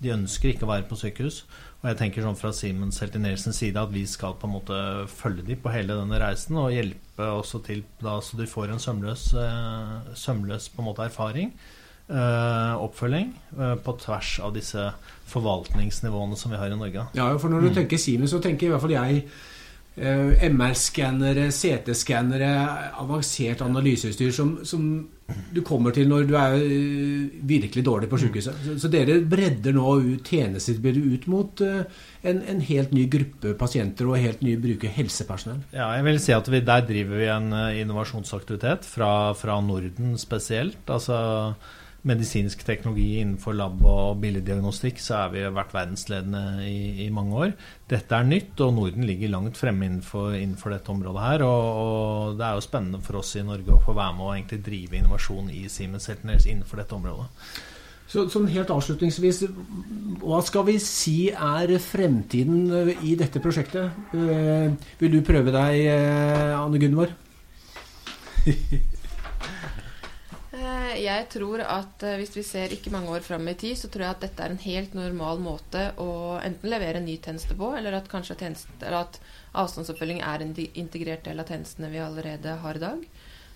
De 0.05 0.13
ønsker 0.13 0.53
ikke 0.53 0.67
å 0.69 0.75
være 0.75 0.87
på 0.91 0.99
sykehus. 1.01 1.45
Og 1.81 1.89
jeg 1.91 1.99
tenker 2.01 2.25
sånn 2.25 2.37
fra 2.41 2.53
Siemens 2.57 3.01
Heltinersens 3.01 3.59
side 3.61 3.81
at 3.81 3.91
vi 3.93 4.05
skal 4.09 4.37
på 4.41 4.49
en 4.49 4.55
måte 4.55 4.77
følge 5.13 5.47
dem 5.49 5.65
på 5.65 5.73
hele 5.73 5.97
denne 5.99 6.21
reisen 6.21 6.61
og 6.61 6.73
hjelpe 6.73 7.27
også 7.29 7.61
til 7.65 7.83
da, 8.01 8.19
så 8.25 8.39
de 8.41 8.49
får 8.49 8.73
en 8.73 8.81
sømløs, 8.81 9.25
eh, 9.41 10.13
sømløs 10.17 10.69
på 10.73 10.85
en 10.85 10.89
måte 10.93 11.09
erfaring. 11.09 11.53
Uh, 12.05 12.77
oppfølging 12.85 13.31
uh, 13.57 13.79
på 13.81 13.95
tvers 13.97 14.35
av 14.45 14.51
disse 14.53 14.83
forvaltningsnivåene 15.31 16.37
som 16.37 16.53
vi 16.53 16.59
har 16.61 16.69
i 16.69 16.77
Norge. 16.77 17.07
Ja, 17.17 17.31
for 17.41 17.49
Når 17.49 17.63
du 17.63 17.69
mm. 17.71 17.75
tenker 17.79 18.01
Siemens, 18.01 18.35
så 18.35 18.43
tenker 18.45 18.67
i 18.67 18.73
hvert 18.75 18.83
fall 18.83 18.93
jeg 18.93 19.23
uh, 19.25 20.03
eh, 20.05 20.43
MR-skannere, 20.51 21.47
CT-skannere, 21.49 22.51
avansert 23.01 23.63
analyseutstyr 23.65 24.35
som, 24.37 24.51
som, 24.69 24.91
du 25.25 25.63
kommer 25.65 25.95
til 25.97 26.11
når 26.11 26.27
du 26.29 26.35
er 26.37 26.59
virkelig 27.49 27.87
dårlig 27.87 28.11
på 28.11 28.19
sykehuset. 28.21 28.59
Så, 28.67 28.75
så, 28.83 28.91
dere 28.93 29.15
bredder 29.25 29.73
nå 29.73 29.95
ut 30.05 30.29
tjenestetilbudet 30.29 31.01
ut 31.01 31.25
mot 31.33 31.63
en, 31.65 32.43
en, 32.43 32.61
helt 32.69 32.93
ny 32.93 33.07
gruppe 33.09 33.55
pasienter 33.57 34.11
og 34.11 34.21
helt 34.21 34.43
ny 34.45 34.59
bruker 34.61 34.93
helsepersonell? 34.93 35.63
Ja, 35.73 35.89
jeg 35.97 36.05
vil 36.11 36.21
si 36.21 36.37
at 36.37 36.53
vi, 36.53 36.61
der 36.69 36.85
driver 36.85 37.23
vi 37.23 37.31
en 37.33 37.49
innovasjonsaktivitet 37.81 38.85
fra, 38.85 39.33
fra 39.33 39.57
Norden 39.65 40.19
spesielt. 40.21 40.85
altså 40.85 41.23
medisinsk 42.05 42.63
teknologi 42.67 43.21
innenfor 43.23 43.57
lab 43.57 43.81
og 43.89 44.19
billeddiagnostikk, 44.21 45.01
så 45.01 45.23
har 45.23 45.31
vi 45.33 45.45
vært 45.49 45.73
verdensledende 45.73 46.43
i, 46.69 47.07
i, 47.07 47.09
mange 47.15 47.39
år. 47.47 47.55
Dette 47.91 48.19
er 48.19 48.27
nytt, 48.29 48.61
og 48.65 48.75
Norden 48.77 49.07
ligger 49.09 49.33
langt 49.33 49.61
fremme 49.61 49.89
innenfor, 49.89 50.35
innenfor 50.37 50.75
dette 50.75 50.93
området 50.93 51.23
her. 51.25 51.45
Og, 51.49 51.69
og, 51.85 52.35
det 52.39 52.47
er 52.47 52.59
jo 52.59 52.67
spennende 52.67 53.01
for 53.05 53.23
oss 53.23 53.33
i 53.41 53.45
Norge 53.47 53.73
å 53.73 53.81
få 53.85 53.97
være 53.97 54.19
med 54.19 54.27
og 54.27 54.35
egentlig 54.35 54.61
drive 54.67 55.01
innovasjon 55.01 55.49
i 55.55 55.65
Siemens 55.73 56.11
Heltners 56.13 56.49
innenfor 56.51 56.83
dette 56.83 56.99
området. 56.99 57.31
Så, 58.05 58.27
sånn 58.29 58.51
helt 58.53 58.69
avslutningsvis, 58.71 59.47
hva 60.21 60.43
skal 60.45 60.67
vi 60.69 60.75
si 60.83 61.19
er 61.33 61.73
fremtiden 61.81 62.93
i 63.01 63.15
dette 63.19 63.41
prosjektet? 63.43 63.97
Uh, 64.13 64.77
vil 65.01 65.17
du 65.17 65.23
prøve 65.25 65.55
deg, 65.55 65.87
uh, 65.89 66.61
Anne 66.61 66.83
Gunvor? 66.83 67.17
Eh, 70.65 70.95
jeg 71.05 71.27
tror 71.33 71.63
at 71.65 72.05
hvis 72.19 72.35
vi 72.39 72.45
ser 72.47 72.73
ikke 72.73 72.93
mange 72.95 73.13
år 73.13 73.25
fram 73.27 73.49
i 73.51 73.57
tid, 73.61 73.77
så 73.79 73.91
tror 73.93 74.07
jeg 74.07 74.17
at 74.17 74.25
dette 74.25 74.45
er 74.45 74.55
en 74.55 74.63
helt 74.65 74.95
normal 74.97 75.43
måte 75.45 75.85
å 76.01 76.39
enten 76.41 76.73
levere 76.73 77.03
en 77.03 77.09
ny 77.09 77.19
tjeneste 77.19 77.57
på, 77.59 77.73
eller 77.77 77.99
at 77.99 78.09
at 79.05 79.21
avstandsoppfølging 79.53 80.23
er 80.25 80.43
en 80.43 80.55
integrert 80.73 81.27
del 81.29 81.43
av 81.43 81.51
tjenestene 81.51 81.93
vi 81.93 82.03
allerede 82.03 82.57
har 82.65 82.81
i 82.81 82.85
dag. 82.87 83.05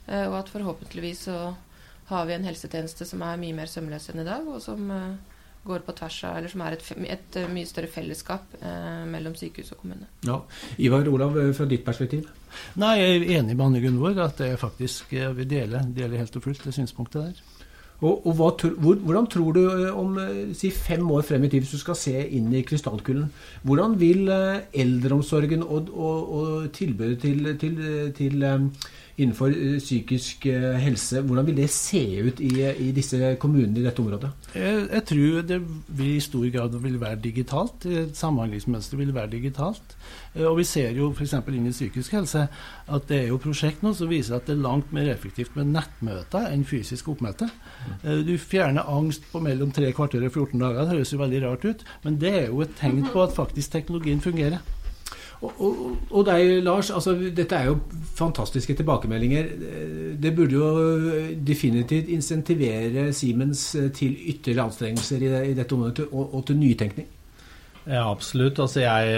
Og 0.09 0.35
at 0.39 0.49
forhåpentligvis 0.49 1.27
så 1.27 1.39
har 2.09 2.29
vi 2.29 2.33
en 2.33 2.47
helsetjeneste 2.49 3.05
som 3.05 3.21
er 3.27 3.41
mye 3.41 3.57
mer 3.57 3.69
sømløs 3.69 4.09
enn 4.09 4.23
i 4.23 4.29
dag, 4.29 4.47
og 4.49 4.63
som 4.65 4.89
går 5.69 5.85
på 5.87 5.95
tvers 5.99 6.17
av, 6.29 6.39
eller 6.39 6.53
som 6.53 6.65
er 6.65 6.77
et, 6.77 6.89
et, 7.15 7.37
eh, 7.39 7.51
mye 7.53 7.69
større 7.69 7.91
fellesskap 7.93 8.57
eh, 8.61 9.05
mellom 9.11 9.37
sykehus 9.39 9.75
og 9.77 9.83
kommune. 9.83 10.09
Ja. 10.27 10.41
Ivar 10.83 11.09
Olav, 11.13 11.37
fra 11.57 11.69
ditt 11.69 11.85
perspektiv? 11.87 12.27
Nei, 12.81 12.97
Jeg 12.99 13.21
er 13.21 13.39
enig 13.39 13.57
med 13.57 13.67
Anne 13.67 13.85
Gunvor 13.85 14.19
at 14.25 14.41
jeg 14.41 14.59
faktisk 14.59 15.13
vil 15.13 15.49
dele, 15.49 15.85
dele 15.95 16.19
helt 16.19 16.37
og 16.37 16.43
fullt 16.49 16.65
det 16.65 16.75
synspunktet 16.75 17.23
der. 17.23 17.47
Og, 17.99 18.27
og 18.27 18.35
hva, 18.39 18.49
hvor, 18.79 18.95
Hvordan 18.95 19.27
tror 19.27 19.53
du 19.57 19.63
om 19.91 20.19
si 20.55 20.71
fem 20.71 21.03
år 21.11 21.25
frem 21.27 21.45
i 21.45 21.49
tid, 21.51 21.65
hvis 21.65 21.75
du 21.75 21.81
skal 21.83 21.97
se 21.99 22.15
inn 22.15 22.53
i 22.55 22.63
krystallkulen, 22.63 23.27
hvordan 23.67 23.97
vil 23.99 24.31
eldreomsorgen 24.31 25.65
og, 25.67 25.91
og, 25.91 26.31
og 26.39 26.73
tilbudet 26.73 27.19
til, 27.25 27.57
til, 27.59 27.83
til 28.15 28.47
innenfor 29.19 29.51
eh, 29.51 29.79
psykisk 29.83 30.47
eh, 30.47 30.77
helse. 30.79 31.21
Hvordan 31.27 31.47
vil 31.47 31.57
det 31.59 31.71
se 31.75 32.03
ut 32.23 32.41
i, 32.41 32.53
i 32.71 32.91
disse 32.95 33.35
kommunene 33.41 33.81
i 33.81 33.85
dette 33.87 34.03
området? 34.03 34.31
Jeg, 34.55 34.85
jeg, 34.93 35.05
tror 35.11 35.43
det 35.49 35.59
vil 35.99 36.15
i 36.15 36.23
stor 36.23 36.47
grad 36.55 36.79
vil 36.83 37.01
være 37.01 37.21
digitalt. 37.25 37.87
Samhandlingsmønsteret 38.15 39.03
vil 39.03 39.15
være 39.15 39.33
digitalt. 39.35 39.97
Eh, 40.35 40.47
og 40.47 40.57
Vi 40.61 40.69
ser 40.69 40.95
jo 40.97 41.11
f.eks. 41.11 41.35
inn 41.51 41.67
i 41.67 41.75
psykisk 41.75 42.15
helse 42.15 42.47
at 42.89 43.11
det 43.11 43.25
er 43.25 43.29
jo 43.33 43.43
prosjekt 43.43 43.83
nå 43.83 43.93
som 43.97 44.11
viser 44.11 44.39
at 44.39 44.47
det 44.47 44.55
er 44.55 44.63
langt 44.63 44.95
mer 44.95 45.11
effektivt 45.11 45.59
med 45.59 45.73
nettmøter 45.75 46.49
enn 46.53 46.65
fysisk 46.69 47.11
oppmøte. 47.13 47.51
Du 48.25 48.33
fjerner 48.41 48.87
angst 48.89 49.27
på 49.33 49.43
mellom 49.43 49.73
tre 49.75 49.91
kvarter 49.97 50.25
og 50.25 50.33
14 50.33 50.63
dager. 50.63 50.85
Det 50.85 50.95
høres 50.95 51.13
jo 51.13 51.21
veldig 51.21 51.45
rart 51.45 51.67
ut, 51.67 51.85
men 52.05 52.19
det 52.23 52.35
er 52.45 52.47
jo 52.49 52.63
et 52.65 52.75
tegn 52.79 53.05
på 53.13 53.23
at 53.25 53.37
faktisk 53.37 53.75
teknologien 53.75 54.23
fungerer. 54.25 54.63
Og, 55.39 55.53
og, 55.63 55.75
og, 56.11 56.25
deg, 56.27 56.57
Lars. 56.67 56.91
Altså, 56.91 57.15
dette 57.15 57.55
er 57.55 57.69
jo 57.71 57.77
fantastiske 58.19 58.75
tilbakemeldinger. 58.81 59.53
Det 60.19 60.33
burde 60.35 60.59
jo 60.59 60.71
definitivt 61.47 62.11
insentivere 62.11 63.13
Siemens 63.15 63.71
til 63.95 64.17
ytterligere 64.33 64.67
anstrengelser 64.67 65.23
i, 65.23 65.31
i 65.53 65.55
dette 65.59 65.79
området, 65.79 66.09
og, 66.11 66.35
og, 66.35 66.45
til 66.47 66.59
nytenkning. 66.59 67.07
Ja, 67.89 68.03
absolutt. 68.11 68.59
Altså, 68.59 68.83
jeg, 68.83 69.13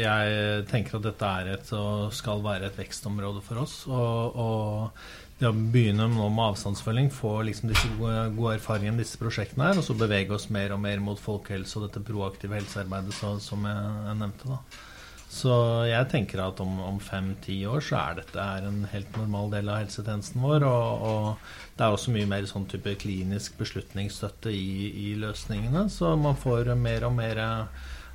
jeg, 0.00 0.64
tenker 0.70 0.98
at 0.98 1.06
dette 1.06 1.34
er 1.38 1.52
et, 1.54 1.70
og 1.78 2.10
skal 2.12 2.42
være 2.44 2.68
et 2.68 2.80
vekstområde 2.82 3.44
for 3.46 3.62
oss. 3.62 3.84
og 3.86 4.90
det 5.34 5.48
å 5.50 5.54
begynne 5.54 6.06
nå 6.08 6.28
med 6.30 6.44
avstandsfølging, 6.44 7.08
få 7.10 7.40
liksom 7.48 7.70
disse 7.72 7.88
gode, 7.98 8.28
gode 8.36 8.54
erfaringene 8.60 9.02
disse 9.02 9.18
prosjektene 9.18 9.66
her, 9.66 9.80
og 9.80 9.86
så 9.86 9.96
bevege 9.98 10.34
oss 10.36 10.46
mer 10.54 10.76
og 10.76 10.82
mer 10.84 11.02
mot 11.02 11.18
folkehelse 11.18 11.78
og 11.80 11.88
dette 11.88 12.02
proaktive 12.06 12.54
helsearbeidet 12.60 13.16
så, 13.18 13.32
som 13.42 13.66
jeg, 13.66 13.88
jeg 14.06 14.20
nevnte. 14.20 14.52
da. 14.52 14.93
Så 15.34 15.50
jeg 15.88 16.06
tenker 16.12 16.38
at 16.44 16.60
om, 16.62 16.76
om 16.84 17.00
fem-ti 17.02 17.56
år 17.66 17.82
så 17.82 17.98
er 17.98 18.20
dette 18.20 18.44
en 18.68 18.84
helt 18.92 19.16
normal 19.18 19.50
del 19.56 19.70
av 19.72 19.80
helsetjenesten 19.82 20.44
vår. 20.44 20.66
Og, 20.68 21.02
og 21.08 21.74
det 21.74 21.86
er 21.86 21.96
også 21.96 22.14
mye 22.14 22.28
mer 22.30 22.46
sånn 22.46 22.68
type 22.70 22.94
klinisk 23.02 23.58
beslutningsstøtte 23.58 24.52
i, 24.54 24.92
i, 25.08 25.08
løsningene. 25.18 25.88
Så 25.90 26.14
man 26.20 26.38
får 26.38 26.70
mer 26.78 27.08
og 27.08 27.16
mer 27.18 27.42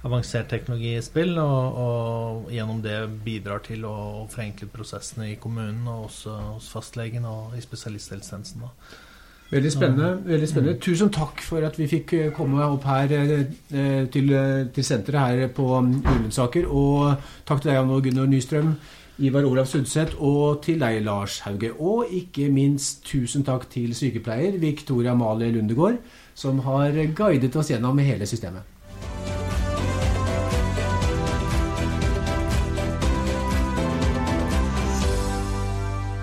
avansert 0.07 0.47
teknologi 0.47 0.93
i 0.95 1.03
spill, 1.03 1.35
og, 1.43 1.81
og 1.83 2.53
gjennom 2.55 2.79
det 2.85 3.01
bidrar 3.25 3.65
til 3.67 3.83
å 3.89 3.97
forenkle 4.31 4.71
prosessene 4.71 5.33
i 5.33 5.37
kommunen 5.43 5.83
og 5.91 6.07
også 6.07 6.39
hos 6.53 6.71
fastlegen 6.71 7.27
og 7.27 7.57
i 7.59 7.65
spesialisthelsetjenesten. 7.65 8.63
da. 8.63 9.08
Veldig 9.49 9.71
spennende. 9.71 10.09
veldig 10.25 10.47
spennende. 10.47 10.79
Tusen 10.79 11.09
takk 11.09 11.41
for 11.41 11.65
at 11.65 11.77
vi 11.79 11.87
fikk 11.89 12.13
eh, 12.13 12.27
komme 12.33 12.61
opp 12.61 12.83
her 12.85 13.09
eh, 13.17 13.31
eh, 13.73 14.05
til, 14.13 14.29
til 14.75 14.85
senteret 14.85 15.19
her 15.41 15.49
på 15.53 15.65
Ullensaker. 15.79 16.67
Og 16.69 17.15
takk 17.49 17.63
til 17.63 17.71
deg, 17.71 17.79
Anne 17.81 17.97
Gunnar 18.05 18.29
Nystrøm, 18.29 18.75
Ivar 19.17 19.49
Olav 19.49 19.65
Sundset, 19.65 20.13
og 20.19 20.61
til 20.61 20.77
deg, 20.79 21.01
Lars 21.03 21.39
Hauge. 21.47 21.73
Og 21.81 22.13
ikke 22.13 22.51
minst 22.53 23.01
tusen 23.09 23.43
takk 23.43 23.65
til 23.73 23.95
sykepleier 23.97 24.59
Victoria 24.61 25.17
Amalie 25.17 25.51
Lundegård, 25.57 25.97
som 26.37 26.61
har 26.69 26.93
guidet 27.17 27.55
oss 27.57 27.73
gjennom 27.73 27.97
hele 28.05 28.29
systemet. 28.29 28.61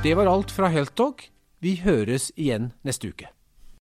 Det 0.07 0.15
var 0.15 0.31
alt 0.31 0.55
fra 0.55 0.71
Helttalk. 0.71 1.33
Vi 1.61 1.81
høres 1.85 2.33
igjen 2.37 2.73
neste 2.85 3.09
uke. 3.09 3.36